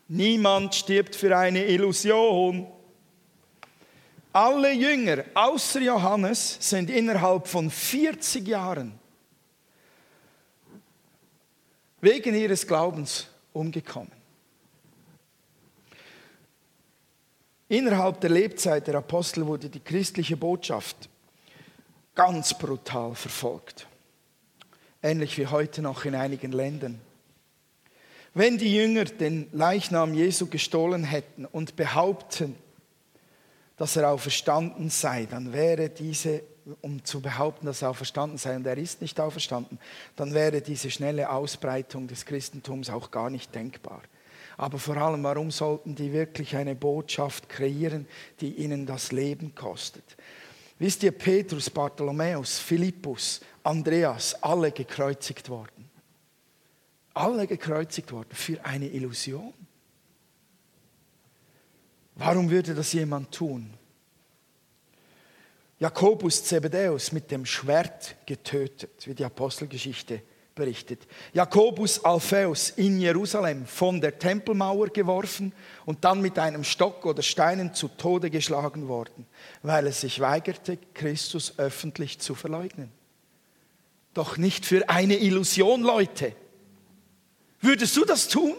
Niemand 0.08 0.74
stirbt 0.74 1.14
für 1.14 1.36
eine 1.36 1.64
Illusion. 1.66 2.66
Alle 4.32 4.72
Jünger 4.72 5.24
außer 5.34 5.80
Johannes 5.80 6.58
sind 6.60 6.90
innerhalb 6.90 7.46
von 7.46 7.70
40 7.70 8.46
Jahren 8.46 8.98
wegen 12.00 12.34
ihres 12.34 12.66
Glaubens 12.66 13.26
umgekommen. 13.52 14.12
Innerhalb 17.68 18.20
der 18.20 18.30
Lebzeit 18.30 18.86
der 18.86 18.96
Apostel 18.96 19.46
wurde 19.46 19.68
die 19.68 19.80
christliche 19.80 20.36
Botschaft 20.36 21.08
ganz 22.14 22.56
brutal 22.56 23.14
verfolgt. 23.14 23.86
Ähnlich 25.02 25.36
wie 25.38 25.46
heute 25.46 25.82
noch 25.82 26.04
in 26.04 26.14
einigen 26.14 26.52
Ländern. 26.52 27.00
Wenn 28.34 28.58
die 28.58 28.74
Jünger 28.74 29.04
den 29.04 29.48
Leichnam 29.52 30.14
Jesu 30.14 30.46
gestohlen 30.46 31.04
hätten 31.04 31.44
und 31.44 31.76
behaupten, 31.76 32.56
dass 33.78 33.96
er 33.96 34.10
auferstanden 34.10 34.90
sei, 34.90 35.26
dann 35.26 35.52
wäre 35.52 35.88
diese, 35.88 36.42
um 36.82 37.04
zu 37.04 37.20
behaupten, 37.20 37.66
dass 37.66 37.82
er 37.82 37.90
auferstanden 37.90 38.36
sei 38.36 38.56
und 38.56 38.66
er 38.66 38.76
ist 38.76 39.00
nicht 39.00 39.18
auferstanden, 39.20 39.78
dann 40.16 40.34
wäre 40.34 40.60
diese 40.60 40.90
schnelle 40.90 41.30
Ausbreitung 41.30 42.08
des 42.08 42.26
Christentums 42.26 42.90
auch 42.90 43.10
gar 43.10 43.30
nicht 43.30 43.54
denkbar. 43.54 44.02
Aber 44.56 44.80
vor 44.80 44.96
allem, 44.96 45.22
warum 45.22 45.52
sollten 45.52 45.94
die 45.94 46.12
wirklich 46.12 46.56
eine 46.56 46.74
Botschaft 46.74 47.48
kreieren, 47.48 48.08
die 48.40 48.54
ihnen 48.54 48.86
das 48.86 49.12
Leben 49.12 49.54
kostet? 49.54 50.16
Wisst 50.80 51.04
ihr, 51.04 51.12
Petrus, 51.12 51.70
Bartholomäus, 51.70 52.58
Philippus, 52.58 53.40
Andreas, 53.62 54.34
alle 54.42 54.72
gekreuzigt 54.72 55.48
worden. 55.48 55.88
Alle 57.14 57.46
gekreuzigt 57.46 58.10
worden 58.12 58.30
für 58.32 58.64
eine 58.64 58.86
Illusion. 58.88 59.54
Warum 62.18 62.50
würde 62.50 62.74
das 62.74 62.92
jemand 62.92 63.32
tun? 63.32 63.70
Jakobus 65.78 66.42
Zebedäus 66.44 67.12
mit 67.12 67.30
dem 67.30 67.46
Schwert 67.46 68.16
getötet, 68.26 69.06
wie 69.06 69.14
die 69.14 69.24
Apostelgeschichte 69.24 70.22
berichtet. 70.56 71.06
Jakobus 71.32 72.04
Alphaeus 72.04 72.70
in 72.70 72.98
Jerusalem 72.98 73.64
von 73.64 74.00
der 74.00 74.18
Tempelmauer 74.18 74.88
geworfen 74.88 75.52
und 75.86 76.04
dann 76.04 76.20
mit 76.20 76.36
einem 76.40 76.64
Stock 76.64 77.06
oder 77.06 77.22
Steinen 77.22 77.72
zu 77.72 77.86
Tode 77.86 78.30
geschlagen 78.30 78.88
worden, 78.88 79.24
weil 79.62 79.86
er 79.86 79.92
sich 79.92 80.18
weigerte, 80.18 80.76
Christus 80.94 81.54
öffentlich 81.58 82.18
zu 82.18 82.34
verleugnen. 82.34 82.90
Doch 84.12 84.36
nicht 84.36 84.66
für 84.66 84.88
eine 84.88 85.16
Illusion, 85.16 85.82
Leute. 85.82 86.34
Würdest 87.60 87.96
du 87.96 88.04
das 88.04 88.26
tun? 88.26 88.56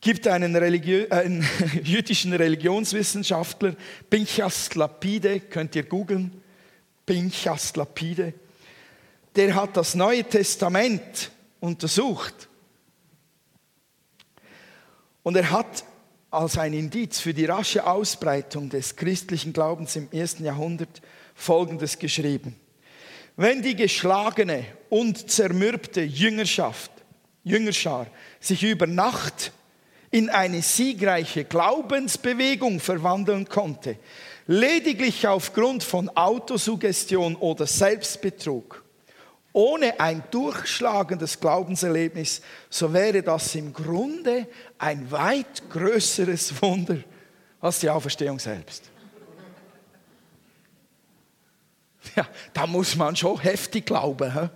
Gibt 0.00 0.26
einen, 0.26 0.56
Religio 0.56 1.04
äh, 1.04 1.10
einen 1.10 1.46
jüdischen 1.82 2.32
Religionswissenschaftler, 2.32 3.74
Pinchas 4.08 4.74
Lapide, 4.74 5.40
könnt 5.40 5.76
ihr 5.76 5.84
googeln, 5.84 6.40
Pinchas 7.04 7.76
Lapide, 7.76 8.32
der 9.36 9.54
hat 9.54 9.76
das 9.76 9.94
Neue 9.94 10.24
Testament 10.24 11.30
untersucht. 11.60 12.48
Und 15.22 15.36
er 15.36 15.50
hat 15.50 15.84
als 16.30 16.56
ein 16.58 16.72
Indiz 16.72 17.20
für 17.20 17.34
die 17.34 17.44
rasche 17.44 17.86
Ausbreitung 17.86 18.70
des 18.70 18.96
christlichen 18.96 19.52
Glaubens 19.52 19.96
im 19.96 20.08
ersten 20.12 20.44
Jahrhundert 20.44 21.02
Folgendes 21.34 21.98
geschrieben. 21.98 22.56
Wenn 23.36 23.62
die 23.62 23.74
geschlagene 23.74 24.64
und 24.88 25.30
zermürbte 25.30 26.02
Jüngerschaft, 26.02 26.90
Jüngerschar 27.42 28.06
sich 28.38 28.62
über 28.62 28.86
Nacht 28.86 29.52
in 30.10 30.28
eine 30.28 30.62
siegreiche 30.62 31.44
Glaubensbewegung 31.44 32.80
verwandeln 32.80 33.48
konnte, 33.48 33.96
lediglich 34.46 35.26
aufgrund 35.26 35.84
von 35.84 36.08
Autosuggestion 36.16 37.36
oder 37.36 37.66
Selbstbetrug, 37.66 38.82
ohne 39.52 39.98
ein 40.00 40.22
durchschlagendes 40.30 41.38
Glaubenserlebnis, 41.38 42.42
so 42.68 42.92
wäre 42.92 43.22
das 43.22 43.54
im 43.54 43.72
Grunde 43.72 44.48
ein 44.78 45.10
weit 45.10 45.68
größeres 45.70 46.60
Wunder 46.60 46.98
als 47.60 47.80
die 47.80 47.90
Auferstehung 47.90 48.38
selbst. 48.38 48.84
Ja, 52.16 52.26
da 52.52 52.66
muss 52.66 52.96
man 52.96 53.14
schon 53.14 53.38
heftig 53.40 53.86
glauben. 53.86 54.32
He? 54.32 54.48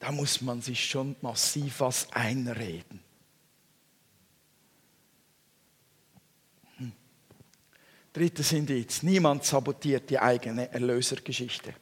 Da 0.00 0.10
muss 0.10 0.40
man 0.40 0.62
sich 0.62 0.82
schon 0.88 1.14
massiv 1.20 1.80
was 1.80 2.10
einreden. 2.12 3.00
Hm. 6.78 6.92
Drittes 8.12 8.52
Indiz, 8.52 9.02
niemand 9.02 9.44
sabotiert 9.44 10.08
die 10.08 10.18
eigene 10.18 10.72
Erlösergeschichte. 10.72 11.74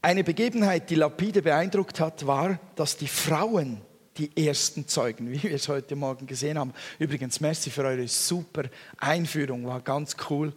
Eine 0.00 0.22
Begebenheit, 0.22 0.88
die 0.90 0.94
Lapide 0.94 1.42
beeindruckt 1.42 1.98
hat, 1.98 2.24
war, 2.24 2.60
dass 2.76 2.96
die 2.96 3.08
Frauen 3.08 3.80
die 4.16 4.46
ersten 4.46 4.86
Zeugen, 4.86 5.30
wie 5.32 5.42
wir 5.42 5.52
es 5.52 5.66
heute 5.66 5.96
Morgen 5.96 6.28
gesehen 6.28 6.56
haben. 6.56 6.72
Übrigens, 7.00 7.40
merci 7.40 7.70
für 7.70 7.82
eure 7.82 8.06
super 8.06 8.64
Einführung, 8.96 9.66
war 9.66 9.80
ganz 9.80 10.16
cool. 10.30 10.52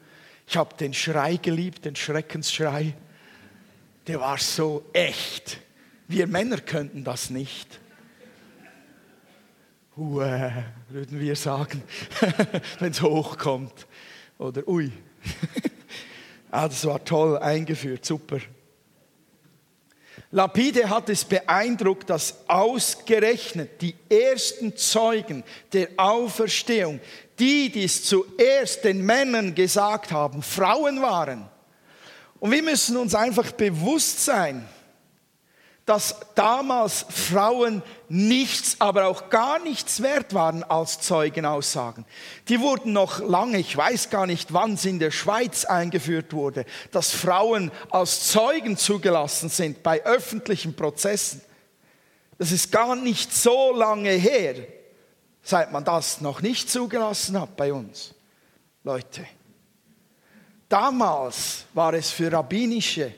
Ich 0.47 0.55
habe 0.57 0.75
den 0.77 0.93
Schrei 0.93 1.37
geliebt, 1.37 1.85
den 1.85 1.95
Schreckensschrei 1.95 2.95
der 4.07 4.19
war 4.19 4.37
so 4.37 4.85
echt. 4.93 5.59
Wir 6.07 6.27
Männer 6.27 6.57
könnten 6.57 7.03
das 7.03 7.29
nicht. 7.29 7.79
Uäh, 9.95 10.51
würden 10.89 11.19
wir 11.19 11.35
sagen, 11.35 11.83
wenn 12.79 12.91
es 12.91 13.01
hochkommt. 13.01 13.87
Oder 14.37 14.67
ui. 14.67 14.91
ah, 16.51 16.67
das 16.67 16.85
war 16.85 17.03
toll 17.03 17.37
eingeführt, 17.37 18.05
super. 18.05 18.39
Lapide 20.31 20.89
hat 20.89 21.09
es 21.09 21.25
beeindruckt, 21.25 22.09
dass 22.09 22.47
ausgerechnet 22.47 23.81
die 23.81 23.95
ersten 24.09 24.77
Zeugen 24.77 25.43
der 25.73 25.89
Auferstehung, 25.97 27.01
die 27.37 27.69
dies 27.69 28.05
zuerst 28.05 28.85
den 28.85 29.05
Männern 29.05 29.53
gesagt 29.53 30.11
haben, 30.11 30.41
Frauen 30.41 31.01
waren. 31.01 31.50
Und 32.41 32.49
wir 32.49 32.63
müssen 32.63 32.97
uns 32.97 33.13
einfach 33.13 33.51
bewusst 33.51 34.25
sein, 34.25 34.67
dass 35.85 36.15
damals 36.33 37.05
Frauen 37.07 37.83
nichts, 38.09 38.77
aber 38.79 39.05
auch 39.05 39.29
gar 39.29 39.59
nichts 39.59 40.01
wert 40.01 40.33
waren 40.33 40.63
als 40.63 41.01
Zeugenaussagen. 41.01 42.03
Die 42.47 42.59
wurden 42.59 42.93
noch 42.93 43.19
lange, 43.19 43.59
ich 43.59 43.77
weiß 43.77 44.09
gar 44.09 44.25
nicht, 44.25 44.53
wann 44.53 44.73
es 44.73 44.85
in 44.85 44.97
der 44.97 45.11
Schweiz 45.11 45.65
eingeführt 45.65 46.33
wurde, 46.33 46.65
dass 46.89 47.11
Frauen 47.11 47.71
als 47.91 48.29
Zeugen 48.31 48.75
zugelassen 48.75 49.49
sind 49.49 49.83
bei 49.83 50.03
öffentlichen 50.03 50.75
Prozessen. 50.75 51.41
Das 52.39 52.51
ist 52.51 52.71
gar 52.71 52.95
nicht 52.95 53.31
so 53.35 53.71
lange 53.71 54.13
her, 54.13 54.55
seit 55.43 55.71
man 55.71 55.85
das 55.85 56.21
noch 56.21 56.41
nicht 56.41 56.71
zugelassen 56.71 57.39
hat 57.39 57.55
bei 57.55 57.71
uns. 57.71 58.15
Leute, 58.83 59.27
Damals 60.71 61.65
war 61.73 61.93
es 61.95 62.11
für 62.11 62.31
rabbinische 62.31 63.13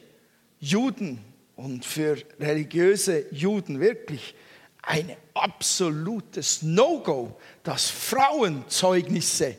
Juden 0.59 1.23
und 1.55 1.85
für 1.85 2.17
religiöse 2.39 3.27
Juden 3.29 3.79
wirklich 3.79 4.33
ein 4.81 5.15
absolutes 5.35 6.63
No-Go, 6.63 7.37
dass 7.61 7.91
Frauenzeugnisse 7.91 9.55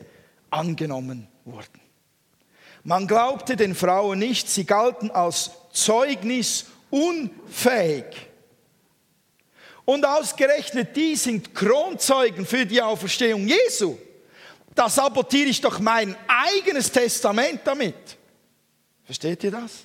angenommen 0.51 1.29
wurden. 1.45 1.81
Man 2.83 3.07
glaubte 3.07 3.55
den 3.55 3.77
Frauen 3.77 4.19
nicht, 4.19 4.51
sie 4.51 4.67
galten 4.67 5.13
als 5.13 5.53
Zeugnis 5.73 6.67
unfähig. 6.91 8.07
Und 9.85 10.05
ausgerechnet 10.05 10.97
die 10.97 11.15
sind 11.15 11.55
Kronzeugen 11.55 12.45
für 12.45 12.67
die 12.67 12.83
Auferstehung 12.83 13.47
Jesu. 13.47 13.97
Da 14.75 14.89
sabotiere 14.89 15.49
ich 15.49 15.61
doch 15.61 15.79
mein 15.79 16.17
eigenes 16.27 16.91
Testament 16.91 17.61
damit. 17.65 18.17
Versteht 19.05 19.45
ihr 19.45 19.53
das? 19.53 19.85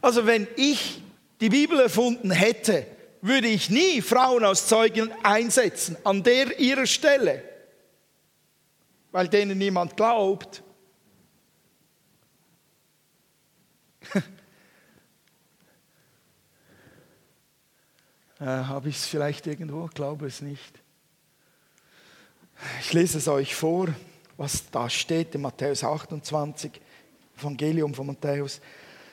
Also 0.00 0.24
wenn 0.26 0.46
ich 0.56 1.02
die 1.40 1.48
Bibel 1.50 1.80
erfunden 1.80 2.30
hätte, 2.30 2.86
würde 3.20 3.48
ich 3.48 3.68
nie 3.70 4.00
Frauen 4.00 4.44
als 4.44 4.68
Zeugen 4.68 5.10
einsetzen, 5.22 5.96
an 6.04 6.22
der 6.22 6.58
ihrer 6.58 6.86
Stelle, 6.86 7.42
weil 9.10 9.28
denen 9.28 9.58
niemand 9.58 9.96
glaubt. 9.96 10.62
äh, 18.40 18.44
Habe 18.44 18.88
ich 18.88 18.96
es 18.96 19.06
vielleicht 19.06 19.46
irgendwo? 19.46 19.90
Glaube 19.92 20.26
es 20.26 20.40
nicht. 20.40 20.85
Ich 22.80 22.92
lese 22.92 23.18
es 23.18 23.28
euch 23.28 23.54
vor, 23.54 23.88
was 24.36 24.70
da 24.70 24.88
steht 24.88 25.34
in 25.34 25.42
Matthäus 25.42 25.84
28, 25.84 26.72
Evangelium 27.38 27.94
von 27.94 28.06
Matthäus, 28.06 28.60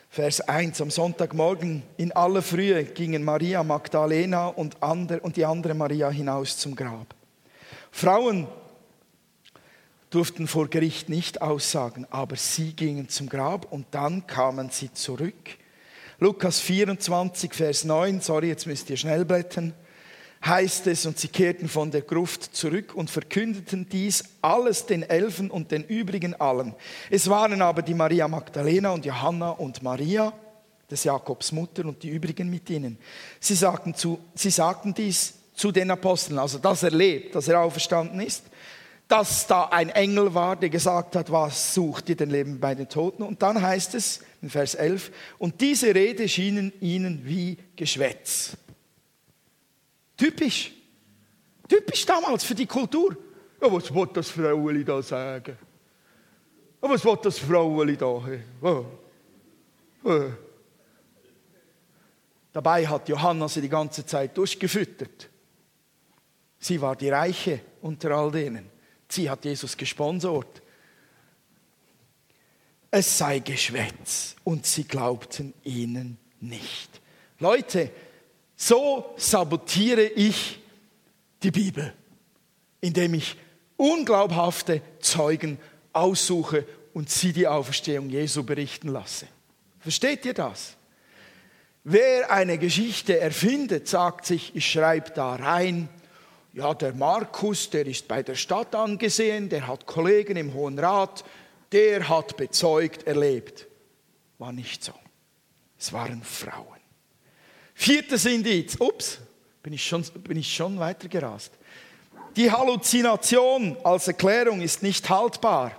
Vers 0.09 0.41
1. 0.41 0.79
Am 0.81 0.91
Sonntagmorgen 0.91 1.83
in 1.97 2.11
aller 2.11 2.41
Frühe 2.41 2.83
gingen 2.83 3.23
Maria 3.23 3.63
Magdalena 3.63 4.47
und, 4.47 4.77
und 4.81 5.35
die 5.35 5.45
andere 5.45 5.73
Maria 5.73 6.09
hinaus 6.09 6.57
zum 6.57 6.75
Grab. 6.75 7.15
Frauen 7.91 8.47
durften 10.09 10.47
vor 10.47 10.67
Gericht 10.67 11.09
nicht 11.09 11.41
aussagen, 11.41 12.05
aber 12.11 12.35
sie 12.35 12.73
gingen 12.73 13.09
zum 13.09 13.27
Grab 13.27 13.71
und 13.71 13.87
dann 13.91 14.27
kamen 14.27 14.69
sie 14.69 14.93
zurück. 14.93 15.57
Lukas 16.19 16.59
24, 16.59 17.53
Vers 17.53 17.83
9, 17.83 18.21
sorry, 18.21 18.49
jetzt 18.49 18.67
müsst 18.67 18.89
ihr 18.89 18.97
schnell 18.97 19.25
blättern 19.25 19.73
heißt 20.45 20.87
es, 20.87 21.05
und 21.05 21.17
sie 21.17 21.29
kehrten 21.29 21.69
von 21.69 21.91
der 21.91 22.01
Gruft 22.01 22.55
zurück 22.55 22.93
und 22.95 23.09
verkündeten 23.09 23.87
dies 23.89 24.23
alles 24.41 24.85
den 24.85 25.03
Elfen 25.03 25.49
und 25.49 25.71
den 25.71 25.83
übrigen 25.83 26.33
allen. 26.35 26.75
Es 27.09 27.29
waren 27.29 27.61
aber 27.61 27.81
die 27.81 27.93
Maria 27.93 28.27
Magdalena 28.27 28.91
und 28.91 29.05
Johanna 29.05 29.51
und 29.51 29.81
Maria, 29.81 30.33
des 30.89 31.05
Jakobs 31.05 31.51
Mutter 31.51 31.85
und 31.85 32.03
die 32.03 32.09
übrigen 32.09 32.49
mit 32.49 32.69
ihnen. 32.69 32.97
Sie 33.39 33.55
sagten, 33.55 33.95
zu, 33.95 34.19
sie 34.35 34.49
sagten 34.49 34.93
dies 34.93 35.33
zu 35.55 35.71
den 35.71 35.89
Aposteln, 35.89 36.37
also 36.39 36.59
das 36.59 36.83
erlebt, 36.83 37.35
dass 37.35 37.47
er 37.47 37.59
auferstanden 37.61 38.19
ist, 38.19 38.43
dass 39.07 39.47
da 39.47 39.65
ein 39.65 39.89
Engel 39.89 40.33
war, 40.33 40.55
der 40.55 40.69
gesagt 40.69 41.15
hat, 41.15 41.31
was 41.31 41.73
sucht 41.73 42.09
ihr 42.09 42.15
denn 42.15 42.29
Leben 42.29 42.59
bei 42.59 42.73
den 42.75 42.89
Toten? 42.89 43.23
Und 43.23 43.41
dann 43.41 43.61
heißt 43.61 43.95
es 43.95 44.21
in 44.41 44.49
Vers 44.49 44.75
11, 44.75 45.11
und 45.39 45.61
diese 45.61 45.93
Rede 45.93 46.27
schienen 46.27 46.73
ihnen 46.79 47.21
wie 47.23 47.57
Geschwätz. 47.75 48.57
Typisch. 50.17 50.71
Typisch 51.67 52.05
damals 52.05 52.43
für 52.43 52.55
die 52.55 52.65
Kultur. 52.65 53.15
Ja, 53.61 53.71
was 53.71 53.93
will 53.93 54.07
das 54.13 54.29
Fraueli 54.29 54.83
da 54.83 55.01
sagen? 55.01 55.57
Ja, 56.81 56.89
was 56.89 57.03
will 57.05 57.17
das 57.21 57.39
Fraueli 57.39 57.97
da? 57.97 58.21
Ja. 58.61 58.85
Ja. 60.03 60.37
Dabei 62.51 62.85
hat 62.85 63.09
Johanna 63.09 63.47
sie 63.47 63.61
die 63.61 63.69
ganze 63.69 64.05
Zeit 64.05 64.37
durchgefüttert. 64.37 65.29
Sie 66.59 66.79
war 66.79 66.95
die 66.95 67.09
Reiche 67.09 67.61
unter 67.81 68.11
all 68.11 68.31
denen. 68.31 68.69
Sie 69.09 69.29
hat 69.29 69.43
Jesus 69.43 69.75
gesponsert. 69.75 70.61
es 72.95 73.17
sei 73.17 73.39
Geschwätz 73.39 74.35
und 74.43 74.67
sie 74.67 74.83
glaubten 74.83 75.55
ihnen 75.63 76.19
nicht. 76.39 77.01
Leute, 77.39 77.89
so 78.67 79.13
sabotiere 79.17 80.03
ich 80.03 80.59
die 81.41 81.51
Bibel, 81.51 81.93
indem 82.81 83.15
ich 83.15 83.35
unglaubhafte 83.75 84.81
Zeugen 84.99 85.57
aussuche 85.91 86.65
und 86.93 87.09
sie 87.09 87.33
die 87.33 87.47
Auferstehung 87.47 88.09
Jesu 88.09 88.43
berichten 88.43 88.87
lasse. 88.87 89.27
Versteht 89.79 90.25
ihr 90.25 90.33
das? 90.33 90.77
Wer 91.83 92.31
eine 92.31 92.57
Geschichte 92.57 93.19
erfindet, 93.19 93.89
sagt 93.89 94.25
sich, 94.25 94.55
ich 94.55 94.71
schreibe 94.71 95.11
da 95.11 95.35
rein, 95.35 95.89
ja, 96.53 96.73
der 96.73 96.93
Markus, 96.93 97.69
der 97.69 97.85
ist 97.87 98.07
bei 98.07 98.23
der 98.23 98.35
Stadt 98.35 98.73
angesehen, 98.75 99.49
der 99.49 99.67
hat 99.67 99.85
Kollegen 99.85 100.37
im 100.37 100.53
Hohen 100.53 100.79
Rat, 100.79 101.25
der 101.71 102.07
hat 102.07 102.37
bezeugt, 102.37 103.03
erlebt. 103.07 103.67
War 104.37 104.53
nicht 104.53 104.83
so. 104.83 104.93
Es 105.77 105.91
waren 105.91 106.23
Frauen. 106.23 106.72
Viertes 107.73 108.25
Indiz, 108.25 108.75
ups, 108.79 109.19
bin 109.61 109.73
ich 109.73 109.85
schon, 109.85 110.03
bin 110.23 110.37
ich 110.37 110.53
schon 110.53 110.77
weitergerast. 110.79 111.51
Die 112.35 112.51
Halluzination 112.51 113.77
als 113.83 114.07
Erklärung 114.07 114.61
ist 114.61 114.83
nicht 114.83 115.09
haltbar. 115.09 115.71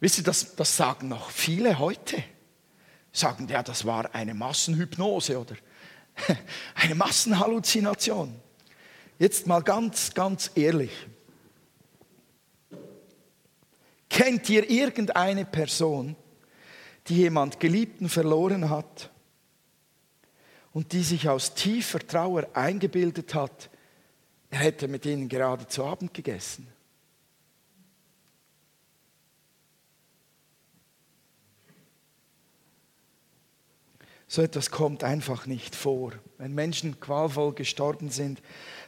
Wisst 0.00 0.18
ihr, 0.18 0.24
das, 0.24 0.54
das 0.56 0.76
sagen 0.76 1.08
noch 1.08 1.30
viele 1.30 1.78
heute. 1.78 2.22
Sagen, 3.12 3.46
ja, 3.48 3.62
das 3.62 3.84
war 3.84 4.14
eine 4.14 4.34
Massenhypnose 4.34 5.38
oder 5.38 5.54
eine 6.74 6.94
Massenhalluzination. 6.94 8.34
Jetzt 9.18 9.46
mal 9.46 9.62
ganz, 9.62 10.12
ganz 10.12 10.50
ehrlich. 10.54 10.90
Kennt 14.08 14.48
ihr 14.48 14.68
irgendeine 14.68 15.44
Person, 15.44 16.16
die 17.08 17.16
jemand 17.16 17.60
Geliebten 17.60 18.08
verloren 18.08 18.70
hat 18.70 19.10
und 20.74 20.92
die 20.92 21.02
sich 21.02 21.28
aus 21.28 21.54
tiefer 21.54 22.00
Trauer 22.00 22.48
eingebildet 22.52 23.34
hat, 23.34 23.70
er 24.50 24.58
hätte 24.58 24.88
mit 24.88 25.06
ihnen 25.06 25.28
gerade 25.28 25.66
zu 25.66 25.84
Abend 25.84 26.12
gegessen? 26.12 26.66
So 34.26 34.42
etwas 34.42 34.72
kommt 34.72 35.04
einfach 35.04 35.46
nicht 35.46 35.76
vor. 35.76 36.12
Wenn 36.38 36.54
Menschen 36.54 36.98
qualvoll 36.98 37.54
gestorben 37.54 38.10
sind, 38.10 38.42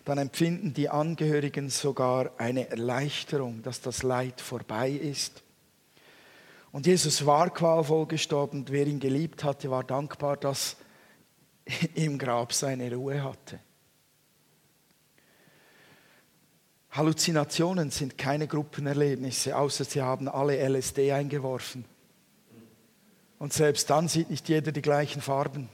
dann 0.04 0.18
empfinden 0.18 0.74
die 0.74 0.88
Angehörigen 0.88 1.70
sogar 1.70 2.32
eine 2.38 2.68
Erleichterung, 2.68 3.62
dass 3.62 3.80
das 3.80 4.02
Leid 4.02 4.40
vorbei 4.40 4.90
ist. 4.90 5.44
Und 6.72 6.86
Jesus 6.86 7.26
war 7.26 7.50
qualvoll 7.50 8.06
gestorben. 8.06 8.64
Wer 8.68 8.88
ihn 8.88 8.98
geliebt 8.98 9.44
hatte, 9.44 9.70
war 9.70 9.84
dankbar, 9.84 10.36
dass 10.36 10.76
im 11.94 12.18
Grab 12.18 12.52
seine 12.52 12.92
Ruhe 12.94 13.22
hatte. 13.22 13.60
Halluzinationen 16.90 17.90
sind 17.90 18.16
keine 18.16 18.46
Gruppenerlebnisse, 18.46 19.54
außer 19.56 19.84
sie 19.84 20.00
haben 20.00 20.28
alle 20.28 20.56
LSD 20.56 21.12
eingeworfen. 21.12 21.84
Und 23.38 23.52
selbst 23.52 23.90
dann 23.90 24.08
sieht 24.08 24.30
nicht 24.30 24.48
jeder 24.48 24.72
die 24.72 24.80
gleichen 24.80 25.20
Farben 25.20 25.68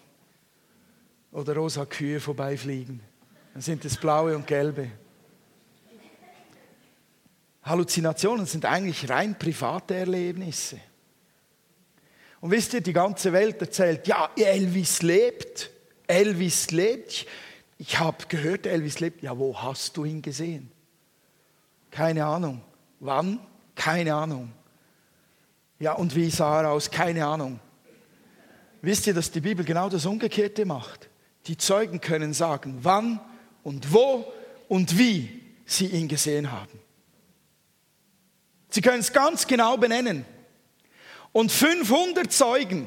oder 1.31 1.55
rosa 1.55 1.87
Kühe 1.87 2.19
vorbeifliegen. 2.19 3.01
Dann 3.53 3.63
sind 3.63 3.85
es 3.85 3.97
blaue 3.97 4.35
und 4.35 4.49
gelbe. 4.49 4.91
Halluzinationen 7.63 8.47
sind 8.47 8.65
eigentlich 8.65 9.09
rein 9.09 9.39
private 9.39 9.95
Erlebnisse. 9.95 10.81
Und 12.41 12.51
wisst 12.51 12.75
ihr, 12.75 12.81
die 12.81 12.93
ganze 12.93 13.33
Welt 13.33 13.61
erzählt, 13.61 14.09
ja, 14.09 14.29
Elvis 14.35 15.03
lebt. 15.03 15.71
Elvis 16.07 16.71
lebt. 16.71 17.27
Ich, 17.79 17.99
habe 17.99 18.27
gehört, 18.29 18.67
Elvis 18.67 19.01
lebt. 19.01 19.23
Ja, 19.23 19.38
wo 19.38 19.61
hast 19.61 19.97
du 19.97 20.05
ihn 20.05 20.23
gesehen? 20.23 20.71
Keine 21.91 22.25
Ahnung. 22.25 22.62
Wann? 23.01 23.41
Keine 23.75 24.15
Ahnung. 24.15 24.53
Ja, 25.79 25.95
und 25.95 26.15
wie 26.15 26.31
sah 26.31 26.62
er 26.62 26.71
aus? 26.71 26.91
Keine 26.91 27.27
Ahnung. 27.27 27.59
Wisst 28.83 29.07
ihr, 29.07 29.15
dass 29.15 29.31
die 29.31 29.41
Bibel 29.41 29.65
genau 29.65 29.88
das 29.88 30.07
Umgekehrte 30.07 30.65
macht? 30.65 31.09
Die 31.47 31.57
Zeugen 31.57 32.01
können 32.01 32.33
sagen, 32.35 32.79
wann 32.83 33.21
und 33.62 33.93
wo 33.93 34.33
und 34.69 34.99
wie 34.99 35.43
sie 35.67 35.87
ihn 35.87 36.09
gesehen 36.09 36.53
haben. 36.53 36.79
Sie 38.71 38.81
können 38.81 39.01
es 39.01 39.12
ganz 39.12 39.47
genau 39.47 39.77
benennen. 39.77 40.25
Und 41.33 41.53
500 41.53 42.33
Zeugen 42.33 42.87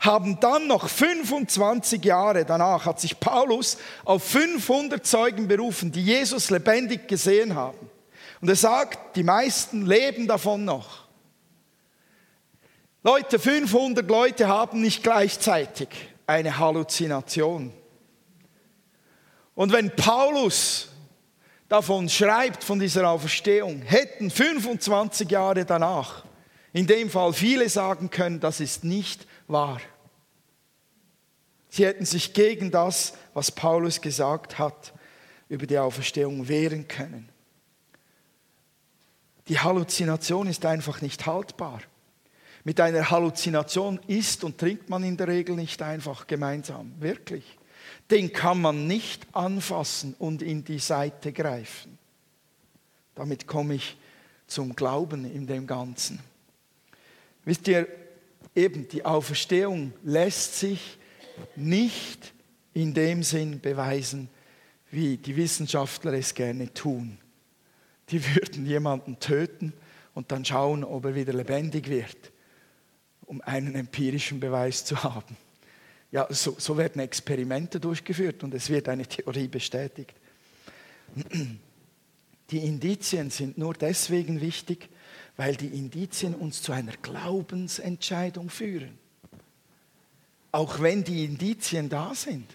haben 0.00 0.40
dann 0.40 0.66
noch 0.66 0.88
25 0.88 2.02
Jahre 2.04 2.46
danach, 2.46 2.86
hat 2.86 3.00
sich 3.00 3.20
Paulus 3.20 3.76
auf 4.04 4.24
500 4.24 5.06
Zeugen 5.06 5.46
berufen, 5.46 5.92
die 5.92 6.02
Jesus 6.02 6.50
lebendig 6.50 7.06
gesehen 7.06 7.54
haben. 7.54 7.90
Und 8.40 8.48
er 8.48 8.56
sagt, 8.56 9.16
die 9.16 9.22
meisten 9.22 9.84
leben 9.84 10.26
davon 10.26 10.64
noch. 10.64 11.06
Leute, 13.02 13.38
500 13.38 14.08
Leute 14.08 14.48
haben 14.48 14.80
nicht 14.80 15.02
gleichzeitig 15.02 15.88
eine 16.26 16.58
Halluzination. 16.58 17.72
Und 19.54 19.72
wenn 19.72 19.94
Paulus 19.94 20.88
davon 21.68 22.08
schreibt, 22.08 22.64
von 22.64 22.78
dieser 22.78 23.08
Auferstehung, 23.08 23.82
hätten 23.82 24.30
25 24.30 25.30
Jahre 25.30 25.66
danach, 25.66 26.24
in 26.72 26.86
dem 26.86 27.10
Fall 27.10 27.32
viele 27.32 27.68
sagen 27.68 28.10
können, 28.10 28.40
das 28.40 28.60
ist 28.60 28.84
nicht 28.84 29.26
wahr. 29.46 29.80
Sie 31.70 31.86
hätten 31.86 32.04
sich 32.04 32.32
gegen 32.32 32.70
das, 32.70 33.14
was 33.32 33.50
Paulus 33.50 34.00
gesagt 34.00 34.58
hat, 34.58 34.92
über 35.48 35.66
die 35.66 35.78
Auferstehung 35.78 36.48
wehren 36.48 36.86
können. 36.86 37.28
Die 39.48 39.58
Halluzination 39.58 40.46
ist 40.46 40.66
einfach 40.66 41.00
nicht 41.00 41.26
haltbar. 41.26 41.80
Mit 42.62 42.80
einer 42.80 43.10
Halluzination 43.10 43.98
isst 44.06 44.44
und 44.44 44.58
trinkt 44.58 44.90
man 44.90 45.02
in 45.02 45.16
der 45.16 45.28
Regel 45.28 45.56
nicht 45.56 45.80
einfach 45.80 46.26
gemeinsam, 46.26 46.92
wirklich 47.00 47.56
den 48.10 48.32
kann 48.32 48.60
man 48.60 48.86
nicht 48.86 49.26
anfassen 49.32 50.14
und 50.18 50.42
in 50.42 50.64
die 50.64 50.78
Seite 50.78 51.32
greifen. 51.32 51.98
Damit 53.14 53.46
komme 53.46 53.74
ich 53.74 53.96
zum 54.46 54.74
Glauben 54.74 55.24
in 55.24 55.46
dem 55.46 55.66
Ganzen. 55.66 56.18
Wisst 57.44 57.68
ihr, 57.68 57.86
eben 58.54 58.88
die 58.88 59.04
Auferstehung 59.04 59.92
lässt 60.02 60.58
sich 60.58 60.98
nicht 61.56 62.32
in 62.72 62.94
dem 62.94 63.22
Sinn 63.22 63.60
beweisen, 63.60 64.28
wie 64.90 65.16
die 65.16 65.36
Wissenschaftler 65.36 66.12
es 66.14 66.34
gerne 66.34 66.72
tun. 66.72 67.18
Die 68.10 68.24
würden 68.34 68.66
jemanden 68.66 69.18
töten 69.20 69.72
und 70.14 70.32
dann 70.32 70.44
schauen, 70.44 70.84
ob 70.84 71.04
er 71.04 71.14
wieder 71.14 71.32
lebendig 71.32 71.88
wird, 71.88 72.32
um 73.26 73.40
einen 73.42 73.74
empirischen 73.74 74.40
Beweis 74.40 74.84
zu 74.84 75.02
haben. 75.02 75.36
Ja, 76.10 76.26
so, 76.30 76.56
so 76.58 76.76
werden 76.76 77.00
Experimente 77.00 77.78
durchgeführt 77.78 78.42
und 78.42 78.52
es 78.54 78.68
wird 78.68 78.88
eine 78.88 79.06
Theorie 79.06 79.46
bestätigt. 79.46 80.14
Die 82.50 82.58
Indizien 82.58 83.30
sind 83.30 83.58
nur 83.58 83.74
deswegen 83.74 84.40
wichtig, 84.40 84.88
weil 85.36 85.54
die 85.54 85.68
Indizien 85.68 86.34
uns 86.34 86.62
zu 86.62 86.72
einer 86.72 86.96
Glaubensentscheidung 87.00 88.50
führen. 88.50 88.98
Auch 90.52 90.80
wenn 90.80 91.04
die 91.04 91.24
Indizien 91.24 91.88
da 91.88 92.14
sind, 92.14 92.46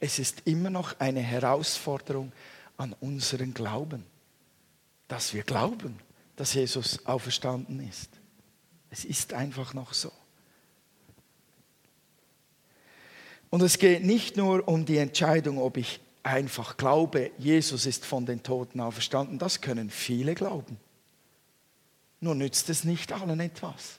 es 0.00 0.18
ist 0.18 0.42
immer 0.44 0.70
noch 0.70 1.00
eine 1.00 1.20
Herausforderung 1.20 2.32
an 2.76 2.94
unseren 3.00 3.54
Glauben, 3.54 4.04
dass 5.08 5.34
wir 5.34 5.42
glauben, 5.42 5.98
dass 6.36 6.54
Jesus 6.54 7.04
auferstanden 7.06 7.86
ist. 7.88 8.10
Es 8.90 9.04
ist 9.04 9.32
einfach 9.32 9.74
noch 9.74 9.92
so. 9.92 10.12
Und 13.50 13.62
es 13.62 13.78
geht 13.78 14.04
nicht 14.04 14.36
nur 14.36 14.68
um 14.68 14.84
die 14.84 14.98
Entscheidung, 14.98 15.58
ob 15.58 15.78
ich 15.78 16.00
einfach 16.22 16.76
glaube, 16.76 17.30
Jesus 17.38 17.86
ist 17.86 18.04
von 18.04 18.26
den 18.26 18.42
Toten 18.42 18.80
auferstanden. 18.80 19.38
Das 19.38 19.60
können 19.60 19.90
viele 19.90 20.34
glauben. 20.34 20.78
Nur 22.20 22.34
nützt 22.34 22.68
es 22.68 22.84
nicht 22.84 23.12
allen 23.12 23.40
etwas. 23.40 23.98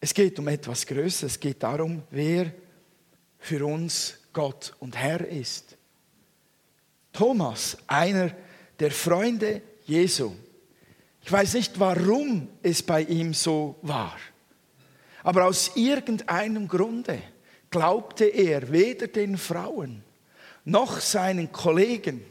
Es 0.00 0.14
geht 0.14 0.38
um 0.38 0.48
etwas 0.48 0.86
Größeres. 0.86 1.34
Es 1.34 1.40
geht 1.40 1.62
darum, 1.62 2.02
wer 2.10 2.52
für 3.38 3.64
uns 3.66 4.18
Gott 4.32 4.74
und 4.78 4.96
Herr 4.96 5.26
ist. 5.26 5.76
Thomas, 7.12 7.76
einer 7.86 8.30
der 8.78 8.90
Freunde 8.90 9.62
Jesu. 9.84 10.32
Ich 11.22 11.30
weiß 11.30 11.54
nicht, 11.54 11.78
warum 11.78 12.48
es 12.62 12.82
bei 12.82 13.02
ihm 13.02 13.34
so 13.34 13.76
war. 13.82 14.16
Aber 15.22 15.46
aus 15.46 15.72
irgendeinem 15.74 16.66
Grunde 16.66 17.20
glaubte 17.68 18.24
er 18.24 18.72
weder 18.72 19.06
den 19.06 19.36
Frauen 19.36 20.02
noch 20.64 21.00
seinen 21.00 21.52
Kollegen. 21.52 22.24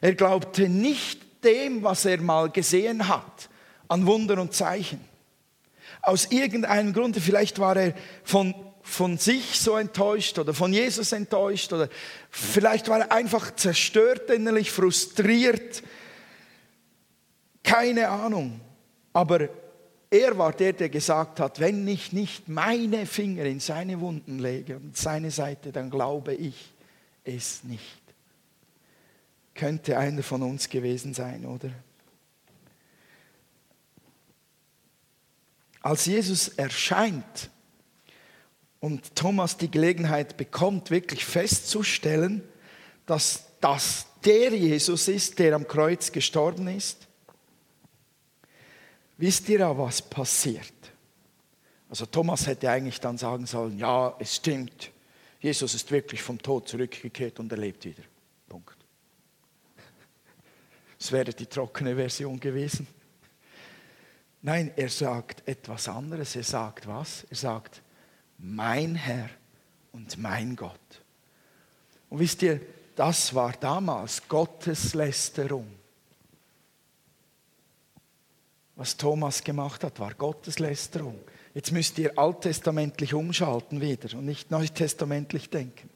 Er 0.00 0.14
glaubte 0.14 0.68
nicht 0.68 1.20
dem, 1.42 1.82
was 1.82 2.04
er 2.04 2.20
mal 2.20 2.50
gesehen 2.50 3.08
hat, 3.08 3.48
an 3.88 4.06
Wunder 4.06 4.40
und 4.40 4.52
Zeichen. 4.52 5.00
Aus 6.04 6.26
irgendeinem 6.30 6.92
Grunde, 6.92 7.20
vielleicht 7.20 7.58
war 7.58 7.76
er 7.76 7.94
von, 8.22 8.54
von 8.82 9.18
sich 9.18 9.58
so 9.58 9.76
enttäuscht 9.76 10.38
oder 10.38 10.54
von 10.54 10.72
Jesus 10.72 11.12
enttäuscht 11.12 11.72
oder 11.72 11.88
vielleicht 12.30 12.88
war 12.88 13.00
er 13.00 13.12
einfach 13.12 13.54
zerstört 13.54 14.30
innerlich, 14.30 14.70
frustriert. 14.70 15.82
Keine 17.62 18.08
Ahnung. 18.08 18.60
Aber 19.12 19.48
er 20.10 20.38
war 20.38 20.52
der, 20.52 20.74
der 20.74 20.90
gesagt 20.90 21.40
hat, 21.40 21.58
wenn 21.58 21.88
ich 21.88 22.12
nicht 22.12 22.48
meine 22.48 23.06
Finger 23.06 23.44
in 23.44 23.58
seine 23.58 24.00
Wunden 24.00 24.38
lege 24.38 24.76
und 24.76 24.96
seine 24.96 25.30
Seite, 25.30 25.72
dann 25.72 25.90
glaube 25.90 26.34
ich 26.34 26.72
es 27.24 27.64
nicht. 27.64 28.02
Könnte 29.54 29.98
einer 29.98 30.22
von 30.22 30.42
uns 30.42 30.68
gewesen 30.68 31.14
sein, 31.14 31.46
oder? 31.46 31.70
Als 35.84 36.06
Jesus 36.06 36.48
erscheint 36.48 37.50
und 38.80 39.14
Thomas 39.14 39.58
die 39.58 39.70
Gelegenheit 39.70 40.38
bekommt, 40.38 40.90
wirklich 40.90 41.26
festzustellen, 41.26 42.42
dass 43.04 43.44
das 43.60 44.06
der 44.24 44.54
Jesus 44.54 45.08
ist, 45.08 45.38
der 45.38 45.54
am 45.54 45.68
Kreuz 45.68 46.10
gestorben 46.10 46.68
ist, 46.68 47.06
wisst 49.18 49.46
ihr 49.50 49.58
ja, 49.58 49.76
was 49.76 50.00
passiert? 50.00 50.72
Also 51.90 52.06
Thomas 52.06 52.46
hätte 52.46 52.70
eigentlich 52.70 52.98
dann 52.98 53.18
sagen 53.18 53.44
sollen, 53.44 53.76
ja, 53.76 54.16
es 54.18 54.36
stimmt, 54.36 54.90
Jesus 55.38 55.74
ist 55.74 55.90
wirklich 55.90 56.22
vom 56.22 56.40
Tod 56.40 56.66
zurückgekehrt 56.66 57.38
und 57.40 57.52
er 57.52 57.58
lebt 57.58 57.84
wieder. 57.84 58.04
Punkt. 58.48 58.78
Das 60.98 61.12
wäre 61.12 61.34
die 61.34 61.44
trockene 61.44 61.94
Version 61.94 62.40
gewesen. 62.40 62.86
Nein, 64.44 64.72
er 64.76 64.90
sagt 64.90 65.48
etwas 65.48 65.88
anderes. 65.88 66.36
Er 66.36 66.42
sagt 66.42 66.86
was? 66.86 67.24
Er 67.30 67.36
sagt, 67.36 67.80
mein 68.36 68.94
Herr 68.94 69.30
und 69.90 70.18
mein 70.18 70.54
Gott. 70.54 70.78
Und 72.10 72.18
wisst 72.18 72.42
ihr, 72.42 72.60
das 72.94 73.34
war 73.34 73.52
damals 73.52 74.28
Gotteslästerung. 74.28 75.66
Was 78.76 78.98
Thomas 78.98 79.42
gemacht 79.42 79.82
hat, 79.82 79.98
war 79.98 80.12
Gotteslästerung. 80.12 81.18
Jetzt 81.54 81.72
müsst 81.72 81.96
ihr 81.98 82.18
alttestamentlich 82.18 83.14
umschalten 83.14 83.80
wieder 83.80 84.14
und 84.18 84.26
nicht 84.26 84.50
neutestamentlich 84.50 85.48
denken. 85.48 85.88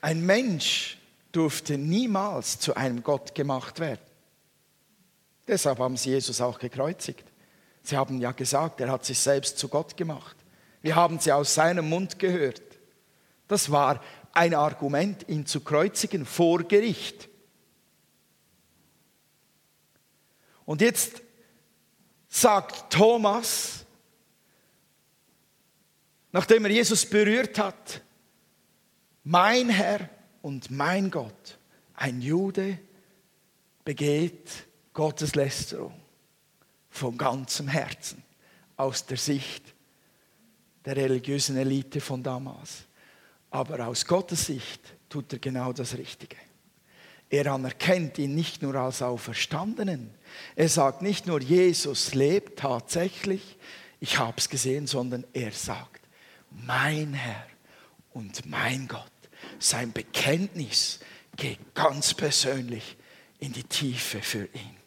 Ein 0.00 0.24
Mensch 0.24 0.96
durfte 1.32 1.76
niemals 1.76 2.58
zu 2.60 2.74
einem 2.76 3.02
Gott 3.02 3.34
gemacht 3.34 3.78
werden. 3.78 4.07
Deshalb 5.48 5.78
haben 5.78 5.96
sie 5.96 6.10
Jesus 6.10 6.42
auch 6.42 6.58
gekreuzigt. 6.58 7.24
Sie 7.82 7.96
haben 7.96 8.20
ja 8.20 8.32
gesagt, 8.32 8.82
er 8.82 8.92
hat 8.92 9.06
sich 9.06 9.18
selbst 9.18 9.58
zu 9.58 9.68
Gott 9.68 9.96
gemacht. 9.96 10.36
Wir 10.82 10.94
haben 10.94 11.18
sie 11.18 11.32
aus 11.32 11.54
seinem 11.54 11.88
Mund 11.88 12.18
gehört. 12.18 12.62
Das 13.48 13.70
war 13.70 14.02
ein 14.32 14.54
Argument, 14.54 15.26
ihn 15.26 15.46
zu 15.46 15.60
kreuzigen 15.60 16.26
vor 16.26 16.62
Gericht. 16.64 17.30
Und 20.66 20.82
jetzt 20.82 21.22
sagt 22.28 22.92
Thomas, 22.92 23.86
nachdem 26.30 26.66
er 26.66 26.72
Jesus 26.72 27.06
berührt 27.06 27.58
hat, 27.58 28.02
mein 29.24 29.70
Herr 29.70 30.10
und 30.42 30.70
mein 30.70 31.10
Gott, 31.10 31.58
ein 31.94 32.20
Jude 32.20 32.78
begeht 33.82 34.67
Gotteslästerung 34.98 35.94
von 36.90 37.16
ganzem 37.16 37.68
Herzen 37.68 38.20
aus 38.76 39.06
der 39.06 39.16
Sicht 39.16 39.62
der 40.84 40.96
religiösen 40.96 41.56
Elite 41.56 42.00
von 42.00 42.20
damals. 42.20 42.78
Aber 43.48 43.86
aus 43.86 44.04
Gottes 44.04 44.46
Sicht 44.46 44.80
tut 45.08 45.32
er 45.32 45.38
genau 45.38 45.72
das 45.72 45.96
Richtige. 45.96 46.34
Er 47.30 47.46
anerkennt 47.46 48.18
ihn 48.18 48.34
nicht 48.34 48.60
nur 48.60 48.74
als 48.74 49.00
Auferstandenen. 49.00 50.10
Er 50.56 50.68
sagt 50.68 51.00
nicht 51.00 51.28
nur, 51.28 51.40
Jesus 51.40 52.14
lebt 52.14 52.58
tatsächlich, 52.58 53.56
ich 54.00 54.18
habe 54.18 54.38
es 54.38 54.48
gesehen, 54.48 54.88
sondern 54.88 55.24
er 55.32 55.52
sagt, 55.52 56.00
mein 56.50 57.14
Herr 57.14 57.46
und 58.14 58.46
mein 58.46 58.88
Gott. 58.88 59.12
Sein 59.60 59.92
Bekenntnis 59.92 60.98
geht 61.36 61.72
ganz 61.76 62.14
persönlich 62.14 62.96
in 63.38 63.52
die 63.52 63.62
Tiefe 63.62 64.20
für 64.20 64.46
ihn. 64.46 64.77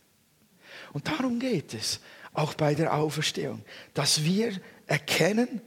Und 0.94 1.08
darum 1.08 1.40
geht 1.40 1.74
es 1.74 2.00
auch 2.34 2.54
bei 2.54 2.76
der 2.76 2.94
Auferstehung, 2.94 3.64
dass 3.94 4.24
wir 4.24 4.60
erkennen, 4.88 5.62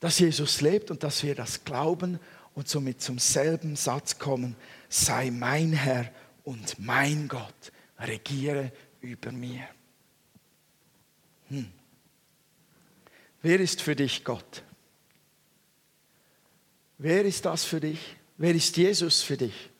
dass 0.00 0.18
Jesus 0.18 0.60
lebt 0.60 0.90
und 0.90 1.02
dass 1.02 1.22
wir 1.22 1.34
das 1.34 1.64
glauben 1.64 2.20
und 2.54 2.68
somit 2.68 3.00
zum 3.00 3.18
selben 3.18 3.76
Satz 3.76 4.18
kommen, 4.18 4.56
sei 4.88 5.30
mein 5.30 5.72
Herr 5.72 6.10
und 6.44 6.78
mein 6.78 7.28
Gott, 7.28 7.72
regiere 7.98 8.72
über 9.00 9.32
mir. 9.32 9.68
Hm. 11.48 11.70
Wer 13.42 13.60
ist 13.60 13.80
für 13.82 13.94
dich 13.94 14.24
Gott? 14.24 14.62
Wer 16.98 17.24
ist 17.24 17.44
das 17.44 17.64
für 17.64 17.80
dich? 17.80 18.16
Wer 18.36 18.54
ist 18.54 18.76
Jesus 18.76 19.22
für 19.22 19.36
dich? 19.36 19.70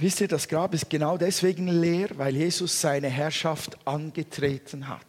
Wisst 0.00 0.20
ihr, 0.20 0.28
das 0.28 0.46
Grab 0.46 0.74
ist 0.74 0.88
genau 0.88 1.16
deswegen 1.18 1.66
leer, 1.66 2.08
weil 2.16 2.36
Jesus 2.36 2.80
seine 2.80 3.08
Herrschaft 3.08 3.76
angetreten 3.84 4.86
hat. 4.88 5.04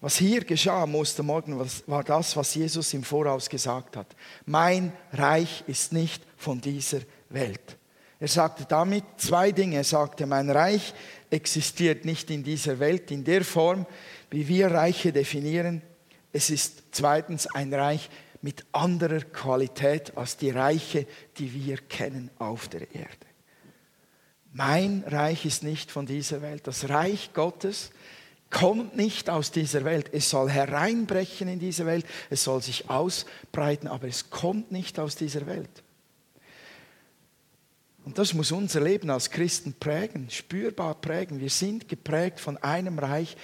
Was 0.00 0.18
hier 0.18 0.44
geschah 0.44 0.82
am 0.82 0.94
Ostermorgen, 0.94 1.58
war 1.86 2.04
das, 2.04 2.36
was 2.36 2.54
Jesus 2.54 2.92
im 2.94 3.02
Voraus 3.02 3.48
gesagt 3.48 3.96
hat. 3.96 4.06
Mein 4.46 4.92
Reich 5.12 5.64
ist 5.66 5.92
nicht 5.92 6.22
von 6.36 6.60
dieser 6.60 7.00
Welt. 7.30 7.78
Er 8.20 8.28
sagte 8.28 8.64
damit 8.68 9.04
zwei 9.16 9.50
Dinge. 9.50 9.76
Er 9.76 9.84
sagte, 9.84 10.26
mein 10.26 10.50
Reich 10.50 10.94
existiert 11.30 12.04
nicht 12.04 12.30
in 12.30 12.44
dieser 12.44 12.78
Welt 12.78 13.10
in 13.10 13.24
der 13.24 13.44
Form, 13.44 13.86
wie 14.30 14.46
wir 14.46 14.70
Reiche 14.70 15.10
definieren. 15.12 15.82
Es 16.32 16.50
ist 16.50 16.84
zweitens 16.92 17.46
ein 17.54 17.74
Reich 17.74 18.08
mit 18.40 18.64
anderer 18.72 19.20
Qualität 19.20 20.16
als 20.16 20.36
die 20.36 20.50
Reiche, 20.50 21.06
die 21.38 21.52
wir 21.66 21.78
kennen 21.78 22.30
auf 22.38 22.68
der 22.68 22.94
Erde. 22.94 23.33
Mein 24.56 25.02
Reich 25.08 25.44
ist 25.46 25.64
nicht 25.64 25.90
von 25.90 26.06
dieser 26.06 26.40
Welt. 26.40 26.68
Das 26.68 26.88
Reich 26.88 27.30
Gottes 27.34 27.90
kommt 28.50 28.96
nicht 28.96 29.28
aus 29.28 29.50
dieser 29.50 29.84
Welt. 29.84 30.10
Es 30.12 30.30
soll 30.30 30.48
hereinbrechen 30.48 31.48
in 31.48 31.58
diese 31.58 31.86
Welt, 31.86 32.06
es 32.30 32.44
soll 32.44 32.62
sich 32.62 32.88
ausbreiten, 32.88 33.88
aber 33.88 34.06
es 34.06 34.30
kommt 34.30 34.70
nicht 34.70 35.00
aus 35.00 35.16
dieser 35.16 35.46
Welt. 35.46 35.82
Und 38.04 38.18
das 38.18 38.32
muss 38.32 38.52
unser 38.52 38.80
Leben 38.80 39.10
als 39.10 39.30
Christen 39.30 39.72
prägen, 39.72 40.30
spürbar 40.30 40.94
prägen. 41.00 41.40
Wir 41.40 41.50
sind 41.50 41.88
geprägt 41.88 42.38
von 42.38 42.56
einem 42.58 43.00
Reich, 43.00 43.36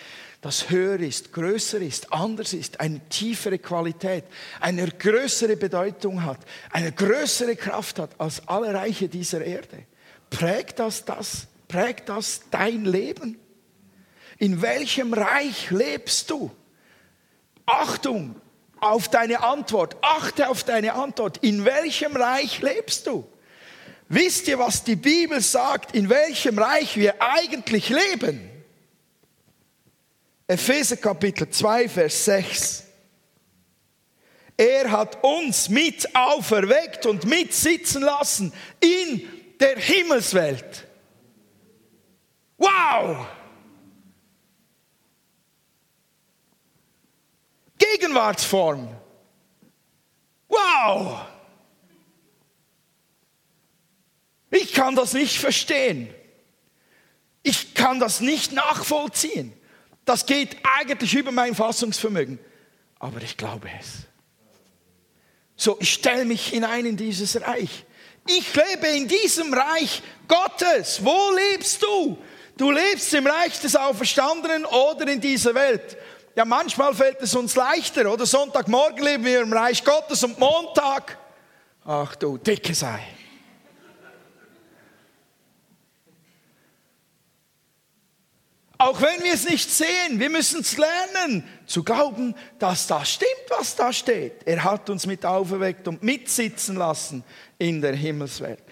das 0.42 0.70
höher 0.70 1.00
ist, 1.00 1.32
größer 1.32 1.80
ist, 1.80 2.12
anders 2.12 2.52
ist, 2.52 2.78
eine 2.78 3.00
tiefere 3.08 3.58
Qualität, 3.58 4.24
eine 4.60 4.86
größere 4.86 5.56
Bedeutung 5.56 6.22
hat, 6.22 6.38
eine 6.70 6.92
größere 6.92 7.56
Kraft 7.56 7.98
hat 7.98 8.20
als 8.20 8.46
alle 8.46 8.72
Reiche 8.72 9.08
dieser 9.08 9.44
Erde. 9.44 9.86
Prägt 10.30 10.78
das 10.78 11.04
das? 11.04 11.48
Prägt 11.68 12.08
das 12.08 12.42
dein 12.50 12.84
Leben? 12.84 13.38
In 14.38 14.62
welchem 14.62 15.12
Reich 15.12 15.70
lebst 15.70 16.30
du? 16.30 16.50
Achtung 17.66 18.40
auf 18.80 19.08
deine 19.08 19.42
Antwort. 19.42 19.96
Achte 20.00 20.48
auf 20.48 20.64
deine 20.64 20.94
Antwort. 20.94 21.38
In 21.38 21.64
welchem 21.64 22.16
Reich 22.16 22.62
lebst 22.62 23.06
du? 23.06 23.28
Wisst 24.08 24.48
ihr, 24.48 24.58
was 24.58 24.82
die 24.82 24.96
Bibel 24.96 25.40
sagt, 25.40 25.94
in 25.94 26.08
welchem 26.08 26.58
Reich 26.58 26.96
wir 26.96 27.22
eigentlich 27.22 27.90
leben? 27.90 28.50
Epheser 30.48 30.96
Kapitel 30.96 31.48
2, 31.48 31.88
Vers 31.88 32.24
6. 32.24 32.84
Er 34.56 34.90
hat 34.90 35.22
uns 35.22 35.68
mit 35.68 36.14
auferweckt 36.16 37.06
und 37.06 37.24
mit 37.24 37.54
sitzen 37.54 38.02
lassen 38.02 38.52
in 38.80 39.39
der 39.60 39.78
Himmelswelt. 39.78 40.86
Wow! 42.56 43.26
Gegenwartsform. 47.78 48.88
Wow! 50.48 51.20
Ich 54.50 54.72
kann 54.72 54.96
das 54.96 55.12
nicht 55.12 55.38
verstehen. 55.38 56.12
Ich 57.42 57.74
kann 57.74 58.00
das 58.00 58.20
nicht 58.20 58.52
nachvollziehen. 58.52 59.52
Das 60.04 60.26
geht 60.26 60.56
eigentlich 60.78 61.14
über 61.14 61.32
mein 61.32 61.54
Fassungsvermögen. 61.54 62.38
Aber 62.98 63.22
ich 63.22 63.36
glaube 63.36 63.70
es. 63.78 64.06
So, 65.56 65.76
ich 65.80 65.92
stelle 65.92 66.24
mich 66.24 66.48
hinein 66.48 66.84
in 66.84 66.96
dieses 66.96 67.40
Reich. 67.40 67.84
Ich 68.26 68.54
lebe 68.54 68.86
in 68.88 69.08
diesem 69.08 69.52
Reich 69.52 70.02
Gottes. 70.28 71.04
Wo 71.04 71.32
lebst 71.34 71.82
du? 71.82 72.18
Du 72.56 72.70
lebst 72.70 73.12
im 73.14 73.26
Reich 73.26 73.58
des 73.60 73.74
Auferstandenen 73.74 74.64
oder 74.66 75.08
in 75.08 75.20
dieser 75.20 75.54
Welt. 75.54 75.96
Ja, 76.36 76.44
manchmal 76.44 76.94
fällt 76.94 77.20
es 77.20 77.34
uns 77.34 77.56
leichter, 77.56 78.10
oder? 78.12 78.26
Sonntagmorgen 78.26 79.02
leben 79.02 79.24
wir 79.24 79.40
im 79.40 79.52
Reich 79.52 79.82
Gottes 79.84 80.22
und 80.22 80.38
Montag, 80.38 81.18
ach 81.84 82.14
du 82.16 82.38
dicke 82.38 82.74
sei. 82.74 83.00
Auch 88.80 89.02
wenn 89.02 89.22
wir 89.22 89.34
es 89.34 89.46
nicht 89.46 89.70
sehen, 89.70 90.18
wir 90.18 90.30
müssen 90.30 90.62
es 90.62 90.78
lernen, 90.78 91.44
zu 91.66 91.84
glauben, 91.84 92.34
dass 92.58 92.86
das 92.86 93.10
stimmt, 93.12 93.44
was 93.50 93.76
da 93.76 93.92
steht. 93.92 94.40
Er 94.46 94.64
hat 94.64 94.88
uns 94.88 95.04
mit 95.04 95.26
auferweckt 95.26 95.86
und 95.86 96.02
mitsitzen 96.02 96.76
lassen 96.76 97.22
in 97.58 97.82
der 97.82 97.94
Himmelswelt. 97.94 98.62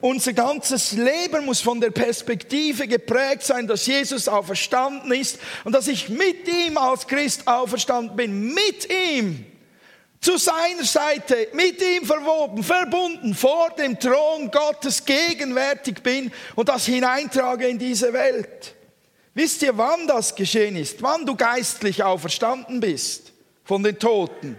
Unser 0.00 0.32
ganzes 0.32 0.90
Leben 0.90 1.44
muss 1.44 1.60
von 1.60 1.80
der 1.80 1.92
Perspektive 1.92 2.88
geprägt 2.88 3.44
sein, 3.44 3.68
dass 3.68 3.86
Jesus 3.86 4.26
auferstanden 4.26 5.12
ist 5.12 5.38
und 5.62 5.72
dass 5.72 5.86
ich 5.86 6.08
mit 6.08 6.48
ihm 6.48 6.76
als 6.76 7.06
Christ 7.06 7.46
auferstanden 7.46 8.16
bin, 8.16 8.52
mit 8.52 8.92
ihm 8.92 9.46
zu 10.20 10.36
seiner 10.36 10.82
Seite, 10.82 11.46
mit 11.52 11.80
ihm 11.80 12.04
verwoben, 12.04 12.64
verbunden, 12.64 13.32
vor 13.34 13.70
dem 13.78 14.00
Thron 14.00 14.50
Gottes 14.50 15.04
gegenwärtig 15.04 16.02
bin 16.02 16.32
und 16.56 16.68
das 16.68 16.86
hineintrage 16.86 17.68
in 17.68 17.78
diese 17.78 18.12
Welt. 18.12 18.74
Wisst 19.34 19.62
ihr, 19.62 19.76
wann 19.76 20.06
das 20.06 20.34
geschehen 20.34 20.76
ist? 20.76 21.02
Wann 21.02 21.26
du 21.26 21.34
geistlich 21.34 22.02
auferstanden 22.04 22.78
bist 22.78 23.32
von 23.64 23.82
den 23.82 23.98
Toten, 23.98 24.56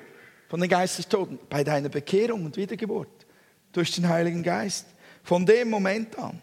von 0.50 0.60
den 0.60 0.70
geistlich 0.70 1.08
Toten? 1.08 1.40
Bei 1.50 1.64
deiner 1.64 1.88
Bekehrung 1.88 2.46
und 2.46 2.58
Wiedergeburt 2.58 3.26
durch 3.72 3.92
den 3.92 4.08
Heiligen 4.10 4.44
Geist. 4.44 4.86
Von 5.24 5.46
dem 5.46 5.70
Moment 5.70 6.18
an. 6.20 6.42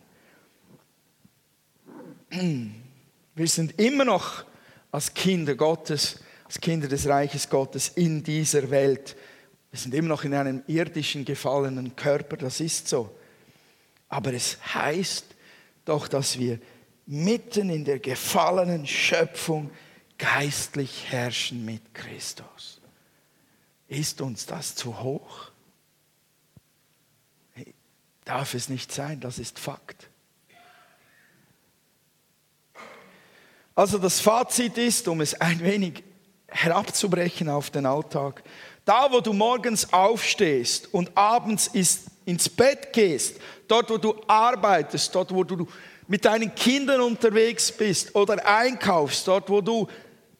Wir 3.35 3.49
sind 3.49 3.79
immer 3.79 4.07
noch 4.07 4.45
als 4.90 5.12
Kinder 5.12 5.55
Gottes, 5.55 6.21
als 6.47 6.59
Kinder 6.59 6.88
des 6.88 7.07
Reiches 7.07 7.49
Gottes 7.49 7.90
in 7.95 8.23
dieser 8.23 8.71
Welt. 8.71 9.14
Wir 9.71 9.79
sind 9.79 9.95
immer 9.95 10.09
noch 10.09 10.25
in 10.25 10.35
einem 10.35 10.62
irdischen 10.66 11.25
gefallenen 11.25 11.95
Körper, 11.95 12.38
das 12.38 12.61
ist 12.61 12.88
so. 12.88 13.14
Aber 14.09 14.33
es 14.33 14.59
heißt 14.75 15.27
doch, 15.85 16.09
dass 16.09 16.38
wir 16.38 16.59
mitten 17.07 17.71
in 17.71 17.85
der 17.85 17.99
gefallenen 17.99 18.87
Schöpfung 18.87 19.71
geistlich 20.19 21.11
herrschen 21.11 21.65
mit 21.65 21.95
Christus. 21.95 22.81
Ist 23.88 24.21
uns 24.21 24.47
das 24.47 24.75
zu 24.75 25.01
hoch? 25.01 25.51
Darf 28.25 28.55
es 28.55 28.69
nicht 28.69 28.93
sein, 28.93 29.21
das 29.21 29.38
ist 29.38 29.59
Fakt. 29.59 30.09
Also 33.75 33.99
das 33.99 34.21
Fazit 34.21 34.79
ist, 34.79 35.09
um 35.09 35.21
es 35.21 35.41
ein 35.41 35.61
wenig 35.61 36.05
herabzubrechen 36.47 37.49
auf 37.49 37.71
den 37.71 37.87
Alltag, 37.87 38.45
da 38.85 39.11
wo 39.11 39.21
du 39.21 39.33
morgens 39.33 39.93
aufstehst 39.93 40.93
und 40.93 41.17
abends 41.17 41.69
ins 41.69 42.49
Bett 42.49 42.93
gehst, 42.93 43.41
dort 43.67 43.91
wo 43.91 43.99
du 43.99 44.15
arbeitest, 44.27 45.15
dort 45.15 45.33
wo 45.33 45.43
du 45.43 45.67
mit 46.09 46.25
deinen 46.25 46.55
Kindern 46.55 47.01
unterwegs 47.01 47.73
bist 47.73 48.15
oder 48.15 48.45
einkaufst, 48.47 49.27
dort 49.29 49.49
wo 49.49 49.61
du 49.61 49.88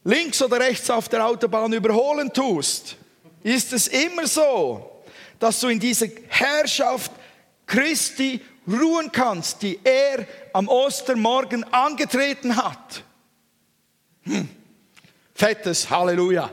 links 0.05 0.42
oder 0.42 0.61
rechts 0.61 0.90
auf 0.90 1.09
der 1.09 1.27
Autobahn 1.27 1.72
überholen 1.72 2.33
tust, 2.33 2.96
ist 3.42 3.72
es 3.72 3.88
immer 3.88 4.27
so, 4.27 5.03
dass 5.38 5.61
du 5.61 5.68
in 5.68 5.81
dieser 5.81 6.07
Herrschaft 6.29 7.11
Christi 7.66 8.40
ruhen 8.68 9.11
kannst, 9.11 9.62
die 9.62 9.79
er 9.83 10.27
am 10.53 10.68
Ostermorgen 10.68 11.64
angetreten 11.72 12.57
hat. 12.57 13.03
Hm. 14.22 14.48
Fettes 15.35 15.88
Halleluja. 15.90 16.51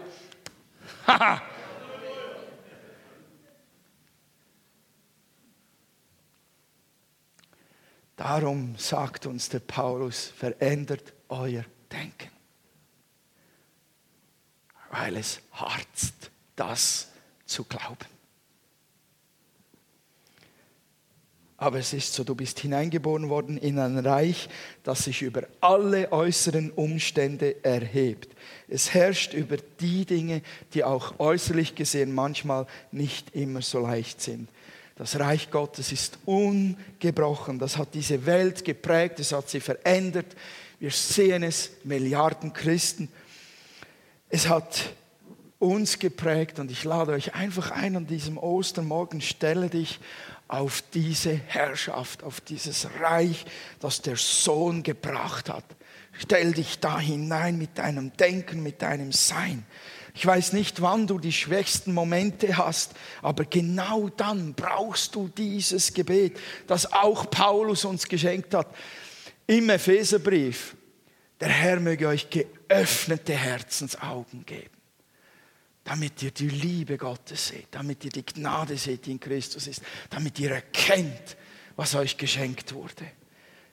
Darum 8.19 8.75
sagt 8.77 9.27
uns 9.27 9.47
der 9.47 9.59
Paulus, 9.59 10.33
verändert 10.35 11.13
euer 11.29 11.63
Denken. 11.89 12.27
Weil 14.91 15.15
es 15.15 15.39
harzt, 15.53 16.29
das 16.57 17.07
zu 17.45 17.63
glauben. 17.63 17.95
Aber 21.55 21.79
es 21.79 21.93
ist 21.93 22.13
so, 22.13 22.25
du 22.25 22.35
bist 22.35 22.59
hineingeboren 22.59 23.29
worden 23.29 23.57
in 23.57 23.79
ein 23.79 23.97
Reich, 23.99 24.49
das 24.83 25.05
sich 25.05 25.21
über 25.21 25.43
alle 25.61 26.11
äußeren 26.11 26.71
Umstände 26.71 27.63
erhebt. 27.63 28.35
Es 28.67 28.93
herrscht 28.93 29.33
über 29.33 29.55
die 29.79 30.03
Dinge, 30.03 30.41
die 30.73 30.83
auch 30.83 31.19
äußerlich 31.19 31.73
gesehen 31.75 32.13
manchmal 32.13 32.67
nicht 32.91 33.33
immer 33.33 33.61
so 33.61 33.79
leicht 33.79 34.19
sind. 34.19 34.49
Das 34.99 35.17
Reich 35.17 35.49
Gottes 35.49 35.93
ist 35.93 36.19
ungebrochen. 36.25 37.57
Das 37.57 37.77
hat 37.77 37.93
diese 37.93 38.25
Welt 38.25 38.65
geprägt, 38.65 39.21
es 39.21 39.31
hat 39.31 39.49
sie 39.49 39.61
verändert. 39.61 40.25
Wir 40.77 40.91
sehen 40.91 41.41
es, 41.41 41.71
Milliarden 41.85 42.51
Christen. 42.51 43.07
Es 44.27 44.49
hat 44.49 44.93
uns 45.57 45.99
geprägt 45.99 46.59
und 46.59 46.69
ich 46.69 46.83
lade 46.83 47.13
euch 47.13 47.33
einfach 47.33 47.71
ein 47.71 47.95
an 47.95 48.07
diesem 48.07 48.37
Ostermorgen, 48.37 49.21
stelle 49.21 49.69
dich 49.69 50.01
auf 50.49 50.83
diese 50.93 51.33
Herrschaft, 51.33 52.21
auf 52.21 52.41
dieses 52.41 52.85
Reich, 52.99 53.45
das 53.79 54.01
der 54.01 54.17
Sohn 54.17 54.83
gebracht 54.83 55.47
hat. 55.47 55.63
Stell 56.11 56.51
dich 56.51 56.81
da 56.81 56.99
hinein 56.99 57.57
mit 57.57 57.77
deinem 57.77 58.11
Denken, 58.17 58.61
mit 58.63 58.81
deinem 58.81 59.13
Sein. 59.13 59.65
Ich 60.19 60.25
weiß 60.25 60.51
nicht, 60.51 60.81
wann 60.81 61.07
du 61.07 61.17
die 61.17 61.31
schwächsten 61.31 61.93
Momente 61.93 62.57
hast, 62.57 62.91
aber 63.21 63.45
genau 63.45 64.09
dann 64.09 64.53
brauchst 64.53 65.15
du 65.15 65.29
dieses 65.29 65.93
Gebet, 65.93 66.37
das 66.67 66.91
auch 66.91 67.31
Paulus 67.31 67.85
uns 67.85 68.05
geschenkt 68.05 68.53
hat 68.53 68.67
im 69.47 69.69
Epheserbrief. 69.69 70.75
Der 71.39 71.47
Herr 71.47 71.79
möge 71.79 72.09
euch 72.09 72.29
geöffnete 72.29 73.31
Herzensaugen 73.31 74.45
geben, 74.45 74.75
damit 75.85 76.21
ihr 76.21 76.31
die 76.31 76.49
Liebe 76.49 76.97
Gottes 76.97 77.47
seht, 77.47 77.67
damit 77.71 78.03
ihr 78.03 78.11
die 78.11 78.25
Gnade 78.25 78.75
seht, 78.75 79.05
die 79.05 79.11
in 79.11 79.21
Christus 79.21 79.67
ist, 79.67 79.81
damit 80.09 80.37
ihr 80.37 80.51
erkennt, 80.51 81.37
was 81.77 81.95
euch 81.95 82.17
geschenkt 82.17 82.73
wurde. 82.73 83.05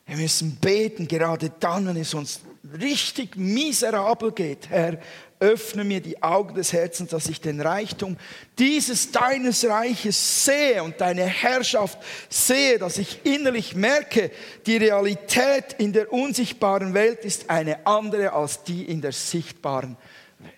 Wir 0.05 0.15
müssen 0.15 0.55
beten, 0.55 1.09
gerade 1.09 1.51
dann, 1.59 1.87
wenn 1.87 1.97
es 1.97 2.13
uns 2.13 2.39
richtig 2.79 3.35
miserabel 3.35 4.31
geht. 4.31 4.69
Herr, 4.69 4.99
öffne 5.39 5.83
mir 5.83 6.01
die 6.01 6.21
Augen 6.23 6.55
des 6.55 6.73
Herzens, 6.73 7.11
dass 7.11 7.27
ich 7.27 7.41
den 7.41 7.61
Reichtum 7.61 8.17
dieses 8.57 9.11
deines 9.11 9.65
Reiches 9.65 10.45
sehe 10.45 10.83
und 10.83 10.99
deine 10.99 11.25
Herrschaft 11.25 11.99
sehe, 12.29 12.79
dass 12.79 12.97
ich 12.97 13.25
innerlich 13.25 13.75
merke, 13.75 14.31
die 14.65 14.77
Realität 14.77 15.73
in 15.77 15.93
der 15.93 16.11
unsichtbaren 16.11 16.93
Welt 16.93 17.23
ist 17.23 17.49
eine 17.49 17.85
andere 17.85 18.33
als 18.33 18.63
die 18.63 18.83
in 18.85 19.01
der 19.01 19.11
sichtbaren 19.11 19.95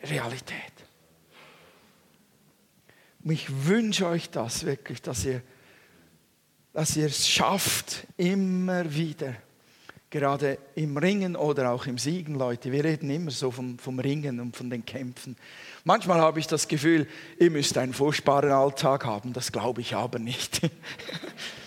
Realität. 0.03 0.55
Und 3.23 3.31
ich 3.31 3.65
wünsche 3.65 4.07
euch 4.07 4.29
das 4.29 4.65
wirklich, 4.65 5.01
dass 5.01 5.25
ihr, 5.25 5.41
dass 6.73 6.95
ihr 6.95 7.07
es 7.07 7.27
schafft, 7.27 8.07
immer 8.15 8.93
wieder 8.93 9.35
gerade 10.09 10.57
im 10.75 10.97
Ringen 10.97 11.35
oder 11.35 11.71
auch 11.71 11.85
im 11.85 11.97
Siegen, 11.97 12.35
Leute. 12.35 12.71
Wir 12.71 12.83
reden 12.83 13.09
immer 13.09 13.31
so 13.31 13.51
vom, 13.51 13.77
vom 13.77 13.99
Ringen 13.99 14.39
und 14.39 14.55
von 14.55 14.69
den 14.69 14.85
Kämpfen. 14.85 15.35
Manchmal 15.83 16.19
habe 16.19 16.39
ich 16.39 16.47
das 16.47 16.67
Gefühl, 16.67 17.07
ihr 17.39 17.51
müsst 17.51 17.77
einen 17.77 17.93
furchtbaren 17.93 18.51
Alltag 18.51 19.05
haben, 19.05 19.33
das 19.33 19.51
glaube 19.51 19.81
ich 19.81 19.95
aber 19.95 20.19
nicht. 20.19 20.61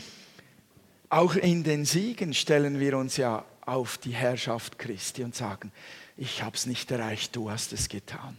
auch 1.09 1.35
in 1.37 1.63
den 1.63 1.85
Siegen 1.85 2.35
stellen 2.35 2.81
wir 2.81 2.99
uns 2.99 3.17
ja 3.17 3.45
auf 3.65 3.99
die 3.99 4.13
Herrschaft 4.13 4.79
Christi 4.79 5.23
und 5.23 5.35
sagen, 5.35 5.71
ich 6.17 6.43
habe 6.43 6.57
es 6.57 6.67
nicht 6.67 6.91
erreicht, 6.91 7.37
du 7.37 7.51
hast 7.51 7.73
es 7.73 7.89
getan. 7.89 8.37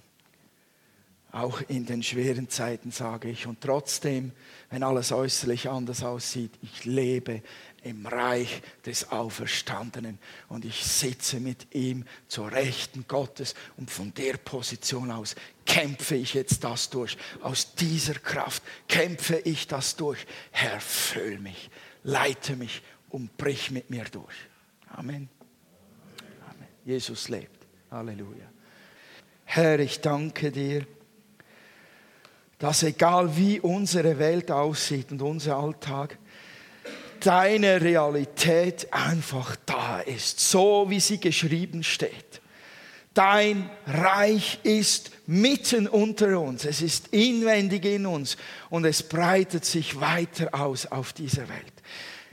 Auch 1.32 1.62
in 1.68 1.88
den 1.88 2.04
schweren 2.04 2.48
Zeiten 2.50 2.92
sage 2.92 3.28
ich, 3.28 3.48
und 3.48 3.62
trotzdem, 3.62 4.34
wenn 4.70 4.84
alles 4.84 5.12
äußerlich 5.12 5.68
anders 5.68 6.04
aussieht, 6.04 6.52
ich 6.62 6.86
lebe 6.86 7.42
im 7.84 8.06
Reich 8.06 8.62
des 8.86 9.12
Auferstandenen 9.12 10.20
und 10.48 10.66
ich 10.66 10.84
sitze 10.84 11.40
mit 11.40 11.74
ihm 11.76 12.06
zur 12.28 12.52
Rechten 12.52 13.06
Gottes 13.08 13.56
und 13.78 13.92
von 13.92 14.14
der 14.14 14.38
Position 14.38 15.12
aus 15.12 15.36
kämpfe 15.66 16.16
ich 16.16 16.34
jetzt 16.34 16.64
das 16.64 16.90
durch. 16.90 17.18
Aus 17.42 17.76
dieser 17.76 18.16
Kraft 18.16 18.64
kämpfe 18.88 19.38
ich 19.38 19.68
das 19.68 19.96
durch. 19.96 20.26
Herr, 20.52 20.80
füll 20.80 21.40
mich, 21.40 21.70
leite 22.04 22.56
mich 22.56 22.82
und 23.10 23.36
brich 23.38 23.72
mit 23.72 23.90
mir 23.90 24.06
durch. 24.06 24.36
Amen. 24.90 25.30
Amen. 26.50 26.68
Jesus 26.86 27.30
lebt. 27.30 27.66
Halleluja. 27.92 28.46
Herr, 29.46 29.80
ich 29.80 30.02
danke 30.02 30.52
dir, 30.52 30.86
dass 32.58 32.84
egal 32.84 33.36
wie 33.36 33.60
unsere 33.60 34.18
Welt 34.20 34.50
aussieht 34.50 35.12
und 35.12 35.22
unser 35.22 35.58
Alltag, 35.58 36.18
deine 37.24 37.82
Realität 37.82 38.88
einfach 38.92 39.56
da 39.66 40.00
ist, 40.02 40.40
so 40.40 40.86
wie 40.90 41.00
sie 41.00 41.20
geschrieben 41.20 41.84
steht. 41.84 42.42
Dein 43.14 43.70
Reich 43.86 44.60
ist 44.64 45.12
mitten 45.28 45.88
unter 45.88 46.40
uns, 46.40 46.66
es 46.66 46.82
ist 46.82 47.10
inwendig 47.10 47.86
in 47.86 48.06
uns 48.06 48.38
und 48.70 48.86
es 48.86 49.04
breitet 49.04 49.66
sich 49.66 50.00
weiter 50.00 50.50
aus 50.54 50.88
auf 50.88 51.14
dieser 51.14 51.48
Welt. 51.48 51.74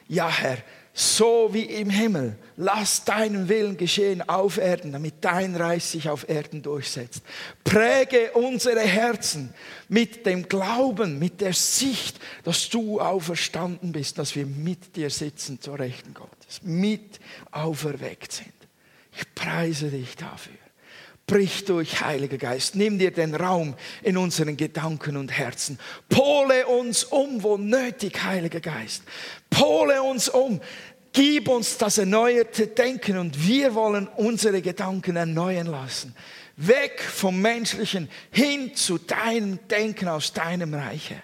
Ja, 0.09 0.28
Herr, 0.28 0.59
so 0.93 1.51
wie 1.53 1.62
im 1.62 1.91
Himmel. 1.91 2.36
Lass 2.57 3.05
deinen 3.05 3.49
Willen 3.49 3.76
geschehen 3.76 4.28
auf 4.28 4.59
Erden, 4.59 4.93
damit 4.93 5.14
dein 5.22 5.57
Reich 5.57 5.84
sich 5.84 6.09
auf 6.09 6.28
Erden 6.28 6.62
durchsetzt. 6.62 7.22
Präge 7.64 8.32
unsere 8.32 8.80
Herzen 8.80 9.55
mit 9.88 10.26
dem 10.26 10.49
Glauben, 10.49 11.18
mit 11.18 11.41
der 11.41 11.55
Sicht, 11.55 12.20
dass 12.45 12.68
du 12.68 13.01
auferstanden 13.01 13.93
bist, 13.93 14.18
dass 14.18 14.34
wir 14.36 14.47
mit 14.47 14.97
dir 14.97 15.11
sitzen 15.11 15.61
zur 15.61 15.78
Rechten 15.78 16.12
Gottes, 16.12 16.61
mit 16.62 17.20
auferweckt 17.51 18.32
sind. 18.32 18.53
Ich 19.16 19.34
preise 19.34 19.91
dich 19.91 20.16
dafür. 20.16 20.59
Brich 21.31 21.64
durch, 21.64 22.01
Heiliger 22.01 22.39
Geist. 22.39 22.74
Nimm 22.74 22.99
dir 22.99 23.12
den 23.12 23.37
Raum 23.37 23.76
in 24.03 24.16
unseren 24.16 24.57
Gedanken 24.57 25.16
und 25.16 25.31
Herzen. 25.31 25.78
Pole 26.09 26.66
uns 26.66 27.05
um, 27.05 27.45
wo 27.45 27.57
nötig, 27.57 28.24
Heiliger 28.24 28.59
Geist. 28.59 29.05
Pole 29.49 30.03
uns 30.03 30.28
um. 30.28 30.61
Gib 31.12 31.49
uns 31.49 31.78
das 31.78 31.99
erneuerte 31.99 32.66
Denken 32.66 33.16
und 33.16 33.47
wir 33.47 33.76
wollen 33.76 34.09
unsere 34.09 34.61
Gedanken 34.61 35.14
erneuern 35.14 35.68
lassen. 35.68 36.16
Weg 36.57 37.01
vom 37.01 37.41
Menschlichen 37.41 38.09
hin 38.33 38.74
zu 38.74 38.99
deinem 38.99 39.61
Denken 39.68 40.09
aus 40.09 40.33
deinem 40.33 40.74
Reich 40.74 41.11
her. 41.11 41.22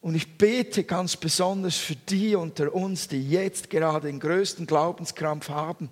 Und 0.00 0.16
ich 0.16 0.36
bete 0.36 0.82
ganz 0.82 1.14
besonders 1.16 1.76
für 1.76 1.94
die 1.94 2.34
unter 2.34 2.74
uns, 2.74 3.06
die 3.06 3.30
jetzt 3.30 3.70
gerade 3.70 4.08
den 4.08 4.18
größten 4.18 4.66
Glaubenskrampf 4.66 5.50
haben. 5.50 5.88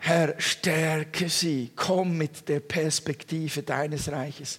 Herr, 0.00 0.34
stärke 0.40 1.28
sie. 1.28 1.70
Komm 1.76 2.16
mit 2.16 2.48
der 2.48 2.60
Perspektive 2.60 3.62
deines 3.62 4.10
Reiches 4.10 4.58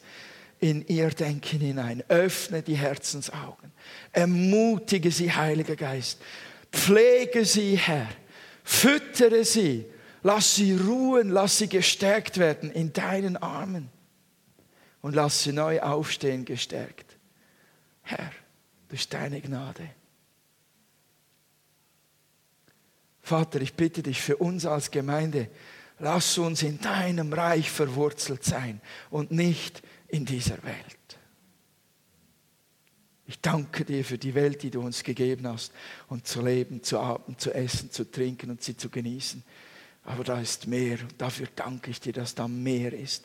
in 0.59 0.85
ihr 0.87 1.09
Denken 1.09 1.59
hinein. 1.59 2.03
Öffne 2.07 2.61
die 2.61 2.75
Herzensaugen. 2.75 3.71
Ermutige 4.11 5.11
sie, 5.11 5.31
Heiliger 5.33 5.75
Geist. 5.75 6.21
Pflege 6.71 7.43
sie, 7.43 7.75
Herr. 7.75 8.07
Füttere 8.63 9.43
sie. 9.43 9.85
Lass 10.21 10.55
sie 10.55 10.75
ruhen. 10.75 11.31
Lass 11.31 11.57
sie 11.57 11.67
gestärkt 11.67 12.37
werden 12.37 12.71
in 12.71 12.93
deinen 12.93 13.35
Armen. 13.35 13.89
Und 15.01 15.15
lass 15.15 15.41
sie 15.41 15.53
neu 15.53 15.81
aufstehen, 15.81 16.45
gestärkt. 16.45 17.17
Herr, 18.03 18.31
durch 18.89 19.09
deine 19.09 19.41
Gnade. 19.41 19.89
Vater, 23.31 23.61
ich 23.61 23.75
bitte 23.75 24.03
dich 24.03 24.21
für 24.21 24.35
uns 24.35 24.65
als 24.65 24.91
Gemeinde, 24.91 25.47
lass 25.99 26.37
uns 26.37 26.63
in 26.63 26.81
deinem 26.81 27.31
Reich 27.31 27.71
verwurzelt 27.71 28.43
sein 28.43 28.81
und 29.09 29.31
nicht 29.31 29.81
in 30.09 30.25
dieser 30.25 30.61
Welt. 30.63 31.17
Ich 33.27 33.39
danke 33.39 33.85
dir 33.85 34.03
für 34.03 34.17
die 34.17 34.35
Welt, 34.35 34.63
die 34.63 34.69
du 34.69 34.81
uns 34.81 35.01
gegeben 35.01 35.47
hast, 35.47 35.71
und 36.09 36.27
zu 36.27 36.41
leben, 36.41 36.83
zu 36.83 36.99
atmen, 36.99 37.37
zu 37.37 37.53
essen, 37.53 37.89
zu 37.89 38.03
trinken 38.11 38.49
und 38.49 38.61
sie 38.61 38.75
zu 38.75 38.89
genießen. 38.89 39.41
Aber 40.03 40.25
da 40.25 40.41
ist 40.41 40.67
mehr 40.67 40.99
und 40.99 41.13
dafür 41.17 41.47
danke 41.55 41.89
ich 41.89 42.01
dir, 42.01 42.11
dass 42.11 42.35
da 42.35 42.49
mehr 42.49 42.91
ist. 42.91 43.23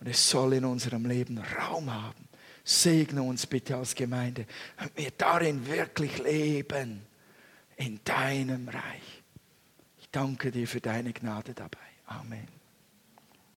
Und 0.00 0.08
es 0.08 0.28
soll 0.28 0.54
in 0.54 0.64
unserem 0.64 1.06
Leben 1.06 1.38
Raum 1.38 1.94
haben. 1.94 2.28
Segne 2.64 3.22
uns 3.22 3.46
bitte 3.46 3.76
als 3.76 3.94
Gemeinde, 3.94 4.46
und 4.80 4.90
wir 4.96 5.12
darin 5.16 5.64
wirklich 5.68 6.18
leben, 6.18 7.06
in 7.76 8.00
deinem 8.02 8.68
Reich. 8.68 9.23
Danke 10.14 10.52
dir 10.52 10.68
für 10.68 10.80
deine 10.80 11.12
Gnade 11.12 11.54
dabei. 11.54 11.90
Amen. 12.06 12.53